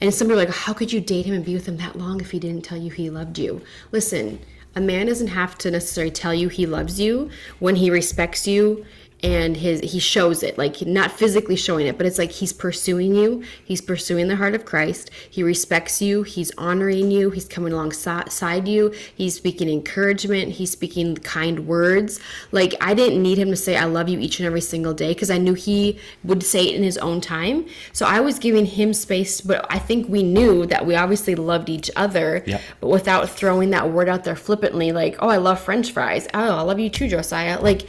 and 0.00 0.08
somebody 0.14 0.38
like, 0.40 0.48
how 0.48 0.72
could 0.72 0.90
you 0.90 1.02
date 1.02 1.26
him 1.26 1.34
and 1.34 1.44
be 1.44 1.52
with 1.52 1.66
him 1.66 1.76
that 1.76 1.96
long 1.98 2.18
if 2.22 2.30
he 2.30 2.38
didn't 2.38 2.64
tell 2.64 2.78
you 2.78 2.90
he 2.90 3.10
loved 3.10 3.38
you? 3.38 3.60
Listen, 3.92 4.40
a 4.74 4.80
man 4.80 5.04
doesn't 5.04 5.26
have 5.40 5.58
to 5.58 5.70
necessarily 5.70 6.10
tell 6.10 6.32
you 6.32 6.48
he 6.48 6.64
loves 6.64 6.98
you 6.98 7.28
when 7.58 7.76
he 7.76 7.90
respects 7.90 8.46
you 8.46 8.86
and 9.24 9.56
his 9.56 9.80
he 9.80 9.98
shows 9.98 10.42
it 10.42 10.58
like 10.58 10.82
not 10.82 11.10
physically 11.10 11.56
showing 11.56 11.86
it 11.86 11.96
but 11.96 12.04
it's 12.04 12.18
like 12.18 12.30
he's 12.30 12.52
pursuing 12.52 13.14
you. 13.14 13.42
He's 13.64 13.80
pursuing 13.80 14.28
the 14.28 14.36
heart 14.36 14.54
of 14.54 14.66
christ. 14.66 15.10
He 15.30 15.42
respects 15.42 16.02
you. 16.02 16.24
He's 16.24 16.52
honoring 16.58 17.10
you. 17.10 17.30
He's 17.30 17.46
coming 17.46 17.72
alongside 17.72 18.68
you. 18.68 18.92
He's 19.14 19.34
speaking 19.34 19.70
encouragement. 19.70 20.52
He's 20.52 20.70
speaking 20.70 21.16
kind 21.16 21.66
words. 21.66 22.20
Like 22.52 22.74
i 22.82 22.92
didn't 22.92 23.22
need 23.22 23.38
him 23.38 23.48
to 23.48 23.56
say 23.56 23.76
i 23.78 23.86
love 23.86 24.10
you 24.10 24.18
each 24.18 24.40
and 24.40 24.46
every 24.46 24.60
single 24.60 24.92
day 24.92 25.14
because 25.14 25.30
i 25.30 25.38
knew 25.38 25.54
he 25.54 25.98
would 26.22 26.42
say 26.42 26.68
it 26.68 26.74
in 26.74 26.82
his 26.82 26.98
own 26.98 27.22
time. 27.22 27.66
So 27.94 28.04
i 28.04 28.20
was 28.20 28.38
giving 28.38 28.66
him 28.66 28.92
space 28.92 29.40
but 29.40 29.64
i 29.70 29.78
think 29.78 30.06
we 30.06 30.22
knew 30.22 30.66
that 30.66 30.84
we 30.84 30.96
obviously 30.96 31.34
loved 31.34 31.70
each 31.70 31.90
other. 31.96 32.44
Yep. 32.46 32.60
but 32.80 32.88
without 32.88 33.30
throwing 33.30 33.70
that 33.70 33.90
word 33.90 34.10
out 34.10 34.24
there 34.24 34.36
flippantly 34.36 34.92
like 34.92 35.16
oh 35.20 35.28
i 35.28 35.38
love 35.38 35.58
french 35.58 35.92
fries. 35.92 36.28
Oh 36.34 36.56
i 36.56 36.60
love 36.60 36.78
you 36.78 36.90
too 36.90 37.08
josiah. 37.08 37.58
Like 37.58 37.86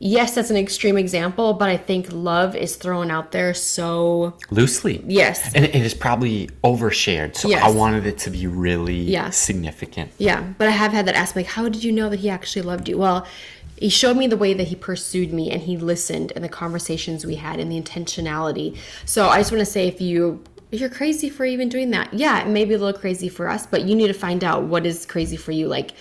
yes 0.00 0.34
that's 0.34 0.50
an 0.50 0.56
extreme 0.56 0.96
example 0.98 1.54
but 1.54 1.68
i 1.68 1.76
think 1.76 2.06
love 2.12 2.54
is 2.56 2.76
thrown 2.76 3.10
out 3.10 3.32
there 3.32 3.54
so 3.54 4.36
loosely. 4.50 5.02
Yes. 5.06 5.54
and 5.54 5.64
it 5.64 5.74
is 5.74 5.94
probably 5.94 6.48
overshared 6.64 7.36
so 7.36 7.52
i 7.54 7.70
wanted 7.70 8.06
it 8.06 8.18
to 8.18 8.30
be 8.30 8.46
really 8.46 8.96
Yeah. 9.00 9.30
significant. 9.30 10.10
Yeah 10.18 10.42
but 10.58 10.68
i 10.68 10.70
have 10.72 10.92
had 10.92 11.06
that 11.06 11.14
aspect 11.16 11.48
how 11.50 11.68
did 11.68 11.82
you 11.84 11.92
know 11.92 12.08
that 12.08 12.20
he 12.20 12.28
actually 12.30 12.62
loved 12.62 12.88
you? 12.88 12.98
Well 12.98 13.26
he 13.78 13.90
showed 13.90 14.16
me 14.16 14.26
the 14.26 14.38
way 14.38 14.54
that 14.54 14.68
he 14.68 14.74
pursued 14.74 15.32
me 15.34 15.50
and 15.50 15.60
he 15.60 15.76
listened 15.76 16.32
and 16.34 16.42
the 16.42 16.48
conversations 16.48 17.26
we 17.26 17.34
had 17.34 17.60
and 17.60 17.70
the 17.70 17.78
intentionality. 17.80 18.76
So 19.04 19.28
i 19.28 19.38
just 19.38 19.52
want 19.52 19.60
to 19.60 19.70
say 19.70 19.86
if 19.88 20.00
you 20.00 20.42
if 20.72 20.80
you're 20.80 20.90
crazy 20.90 21.30
for 21.30 21.44
even 21.44 21.68
doing 21.68 21.90
that 21.90 22.12
yeah 22.12 22.40
it 22.42 22.48
may 22.48 22.64
be 22.64 22.74
a 22.74 22.78
little 22.78 22.98
crazy 22.98 23.28
for 23.28 23.48
us 23.48 23.66
but 23.66 23.82
you 23.82 23.94
need 23.94 24.08
to 24.08 24.12
find 24.14 24.42
out 24.42 24.64
what 24.64 24.84
is 24.84 25.06
crazy 25.06 25.36
for 25.36 25.52
you 25.52 25.68
like 25.68 25.92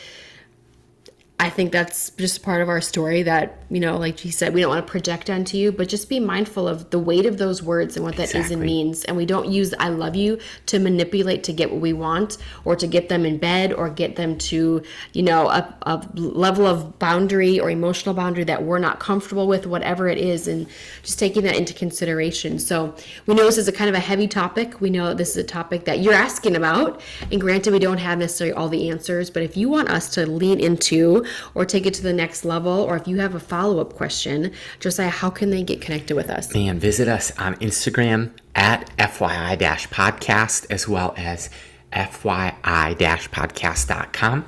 I 1.38 1.50
think 1.50 1.74
that's 1.74 2.12
just 2.12 2.44
part 2.44 2.62
of 2.62 2.70
our 2.70 2.80
story 2.80 3.22
that, 3.24 3.62
you 3.70 3.82
know, 3.82 3.98
like 3.98 4.18
she 4.20 4.32
said, 4.32 4.54
we 4.54 4.62
don't 4.62 4.70
want 4.70 4.88
to 4.88 4.90
project 4.90 5.30
onto 5.30 5.58
you, 5.58 5.74
but 5.74 5.90
just 5.90 6.08
be 6.08 6.18
mindful 6.18 6.66
of 6.66 6.92
the 6.92 7.00
weight 7.00 7.26
of 7.26 7.38
those 7.38 7.62
words 7.62 7.98
and 7.98 8.06
what 8.06 8.16
that 8.16 8.34
is 8.34 8.52
and 8.52 8.62
means. 8.62 9.04
And 9.04 9.18
we 9.18 9.26
don't 9.26 9.52
use 9.52 9.74
I 9.78 9.90
love 9.90 10.16
you 10.16 10.40
to 10.68 10.80
manipulate 10.80 11.44
to 11.44 11.54
get 11.54 11.72
what 11.72 11.82
we 11.82 11.92
want 11.92 12.38
or 12.64 12.78
to 12.78 12.88
get 12.88 13.10
them 13.10 13.26
in 13.26 13.38
bed 13.38 13.74
or 13.74 13.90
get 13.90 14.16
them 14.16 14.38
to, 14.38 14.82
you 15.12 15.24
know, 15.24 15.50
a, 15.50 15.76
a 15.82 16.08
level 16.16 16.66
of 16.66 16.98
boundary 17.00 17.60
or 17.60 17.70
emotional 17.70 18.16
boundary 18.16 18.46
that 18.46 18.64
we're 18.64 18.80
not 18.80 19.02
comfortable 19.02 19.46
with, 19.46 19.68
whatever 19.68 20.08
it 20.08 20.18
is, 20.18 20.48
and 20.48 20.68
just 21.04 21.20
taking 21.20 21.44
that 21.44 21.58
into 21.58 21.74
consideration. 21.74 22.60
So 22.60 22.96
we 23.26 23.36
know 23.36 23.44
this 23.44 23.58
is 23.58 23.68
a 23.68 23.74
kind 23.74 23.90
of 23.90 23.96
a 23.96 24.00
heavy 24.00 24.30
topic. 24.30 24.80
We 24.80 24.90
know 24.90 25.14
this 25.14 25.32
is 25.32 25.38
a 25.38 25.44
topic 25.44 25.84
that 25.84 26.00
you're 26.00 26.14
asking 26.14 26.56
about. 26.56 27.02
And 27.30 27.42
granted, 27.42 27.74
we 27.74 27.80
don't 27.80 27.98
have 27.98 28.20
necessarily 28.20 28.54
all 28.54 28.70
the 28.70 28.90
answers, 28.90 29.30
but 29.30 29.44
if 29.44 29.58
you 29.58 29.68
want 29.68 29.90
us 29.90 30.08
to 30.12 30.26
lean 30.26 30.62
into 30.62 31.25
or 31.54 31.66
take 31.66 31.86
it 31.86 31.94
to 31.96 32.04
the 32.04 32.14
next 32.14 32.46
level, 32.46 32.72
or 32.72 32.96
if 32.98 33.08
you 33.08 33.20
have 33.20 33.36
a 33.36 33.40
follow 33.40 33.80
up 33.80 33.94
question, 33.94 34.52
Josiah, 34.80 35.10
how 35.10 35.30
can 35.30 35.50
they 35.50 35.64
get 35.64 35.82
connected 35.82 36.16
with 36.16 36.30
us? 36.30 36.54
and 36.56 36.80
visit 36.80 37.08
us 37.08 37.32
on 37.38 37.56
Instagram 37.56 38.32
at 38.56 38.90
FYI 38.98 39.58
podcast 39.90 40.66
as 40.70 40.88
well 40.88 41.14
as 41.18 41.50
FYI 41.92 42.96
podcast.com. 43.30 44.46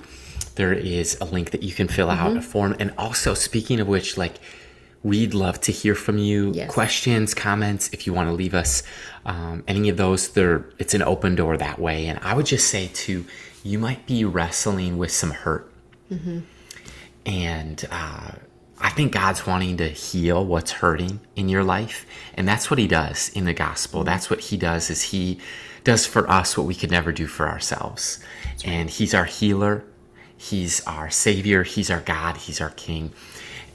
There 0.56 0.74
is 0.74 1.18
a 1.22 1.26
link 1.26 1.52
that 1.52 1.64
you 1.64 1.74
can 1.74 1.88
fill 1.88 2.10
out 2.10 2.30
Mm-hmm. 2.30 2.38
a 2.40 2.42
form. 2.42 2.76
And 2.80 2.94
also, 2.98 3.34
speaking 3.34 3.80
of 3.80 3.88
which, 3.88 4.18
like, 4.18 4.36
we'd 5.04 5.34
love 5.34 5.62
to 5.62 5.72
hear 5.72 5.94
from 5.94 6.18
you 6.18 6.52
Yes. 6.56 6.72
questions, 6.72 7.34
comments. 7.36 7.90
If 7.94 8.08
you 8.08 8.14
want 8.14 8.28
to 8.30 8.34
leave 8.34 8.54
us 8.56 8.82
um, 9.26 9.64
any 9.68 9.88
of 9.90 9.98
those, 9.98 10.30
there 10.30 10.66
it's 10.80 10.94
an 10.96 11.04
open 11.04 11.36
door 11.36 11.58
that 11.58 11.78
way. 11.80 12.08
And 12.08 12.18
I 12.24 12.34
would 12.34 12.48
just 12.48 12.68
say, 12.70 12.90
too, 12.94 13.26
you 13.64 13.78
might 13.78 14.06
be 14.08 14.26
wrestling 14.26 14.98
with 14.98 15.12
some 15.12 15.32
hurt. 15.32 15.72
And 17.28 17.86
uh, 17.92 18.32
I 18.80 18.90
think 18.92 19.12
God's 19.12 19.46
wanting 19.46 19.78
to 19.78 19.90
heal 19.90 20.46
what's 20.46 20.72
hurting 20.72 21.20
in 21.36 21.50
your 21.50 21.64
life. 21.64 22.06
And 22.36 22.48
that's 22.48 22.72
what 22.72 22.80
he 22.80 22.88
does 22.88 23.30
in 23.30 23.44
the 23.44 23.54
gospel. 23.54 24.06
That's 24.06 24.30
what 24.30 24.40
he 24.40 24.56
does 24.56 24.90
is 24.90 25.02
he 25.02 25.40
does 25.84 26.06
for 26.06 26.30
us 26.30 26.58
what 26.58 26.66
we 26.66 26.74
could 26.74 26.90
never 26.90 27.12
do 27.12 27.28
for 27.28 27.50
ourselves. 27.50 28.24
And 28.64 28.90
he's 28.90 29.14
our 29.14 29.26
healer. 29.26 29.84
He's 30.38 30.86
our 30.88 31.10
savior. 31.10 31.64
He's 31.64 31.92
our 31.92 32.00
God. 32.00 32.38
He's 32.38 32.62
our 32.62 32.70
king. 32.72 33.12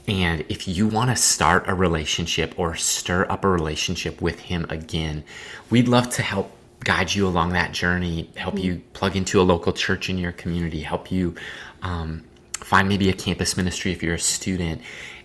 And 0.07 0.43
if 0.49 0.67
you 0.67 0.87
want 0.87 1.11
to 1.11 1.15
start 1.15 1.65
a 1.67 1.75
relationship 1.75 2.57
or 2.57 2.75
stir 2.75 3.25
up 3.29 3.45
a 3.45 3.47
relationship 3.47 4.19
with 4.19 4.39
him 4.39 4.65
again, 4.69 5.23
we'd 5.69 5.87
love 5.87 6.09
to 6.11 6.23
help 6.23 6.51
guide 6.83 7.13
you 7.13 7.27
along 7.27 7.53
that 7.53 7.71
journey, 7.71 8.29
help 8.35 8.59
you 8.59 8.81
plug 8.93 9.15
into 9.15 9.39
a 9.39 9.43
local 9.43 9.71
church 9.71 10.09
in 10.09 10.17
your 10.17 10.33
community, 10.33 10.81
help 10.81 11.11
you 11.11 11.35
um, 11.83 12.23
find 12.63 12.87
maybe 12.87 13.09
a 13.09 13.13
campus 13.13 13.57
ministry 13.57 13.91
if 13.91 14.01
you're 14.01 14.15
a 14.15 14.19
student 14.19 14.81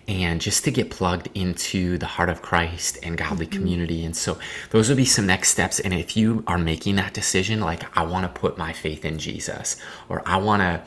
and 0.09 0.41
just 0.41 0.63
to 0.63 0.71
get 0.71 0.89
plugged 0.89 1.29
into 1.35 1.99
the 1.99 2.07
heart 2.07 2.29
of 2.29 2.41
Christ 2.41 2.97
and 3.03 3.15
godly 3.15 3.45
community. 3.45 4.03
And 4.03 4.15
so 4.15 4.39
those 4.71 4.89
would 4.89 4.97
be 4.97 5.05
some 5.05 5.27
next 5.27 5.49
steps. 5.49 5.79
And 5.79 5.93
if 5.93 6.17
you 6.17 6.43
are 6.47 6.57
making 6.57 6.95
that 6.95 7.13
decision, 7.13 7.59
like 7.59 7.95
I 7.95 8.03
want 8.03 8.23
to 8.23 8.39
put 8.39 8.57
my 8.57 8.73
faith 8.73 9.05
in 9.05 9.19
Jesus 9.19 9.77
or 10.09 10.23
I 10.25 10.37
want 10.37 10.61
to 10.61 10.81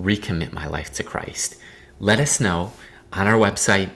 recommit 0.00 0.52
my 0.52 0.66
life 0.66 0.92
to 0.94 1.04
Christ, 1.04 1.56
let 2.00 2.18
us 2.18 2.40
know 2.40 2.72
on 3.12 3.28
our 3.28 3.38
website. 3.38 3.90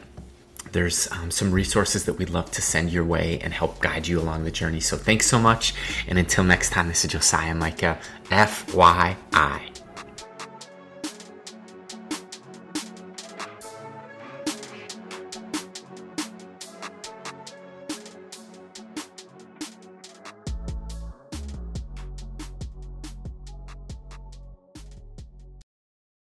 There's 0.70 1.10
um, 1.10 1.30
some 1.30 1.50
resources 1.50 2.04
that 2.04 2.12
we'd 2.12 2.30
love 2.30 2.50
to 2.52 2.62
send 2.62 2.92
your 2.92 3.04
way 3.04 3.40
and 3.42 3.52
help 3.52 3.80
guide 3.80 4.06
you 4.06 4.20
along 4.20 4.44
the 4.44 4.50
journey. 4.50 4.80
So 4.80 4.96
thanks 4.96 5.26
so 5.26 5.40
much. 5.40 5.74
And 6.06 6.18
until 6.18 6.44
next 6.44 6.70
time, 6.70 6.88
this 6.88 7.04
is 7.04 7.10
Josiah 7.10 7.54
Micah, 7.54 7.98
FYI. 8.26 9.77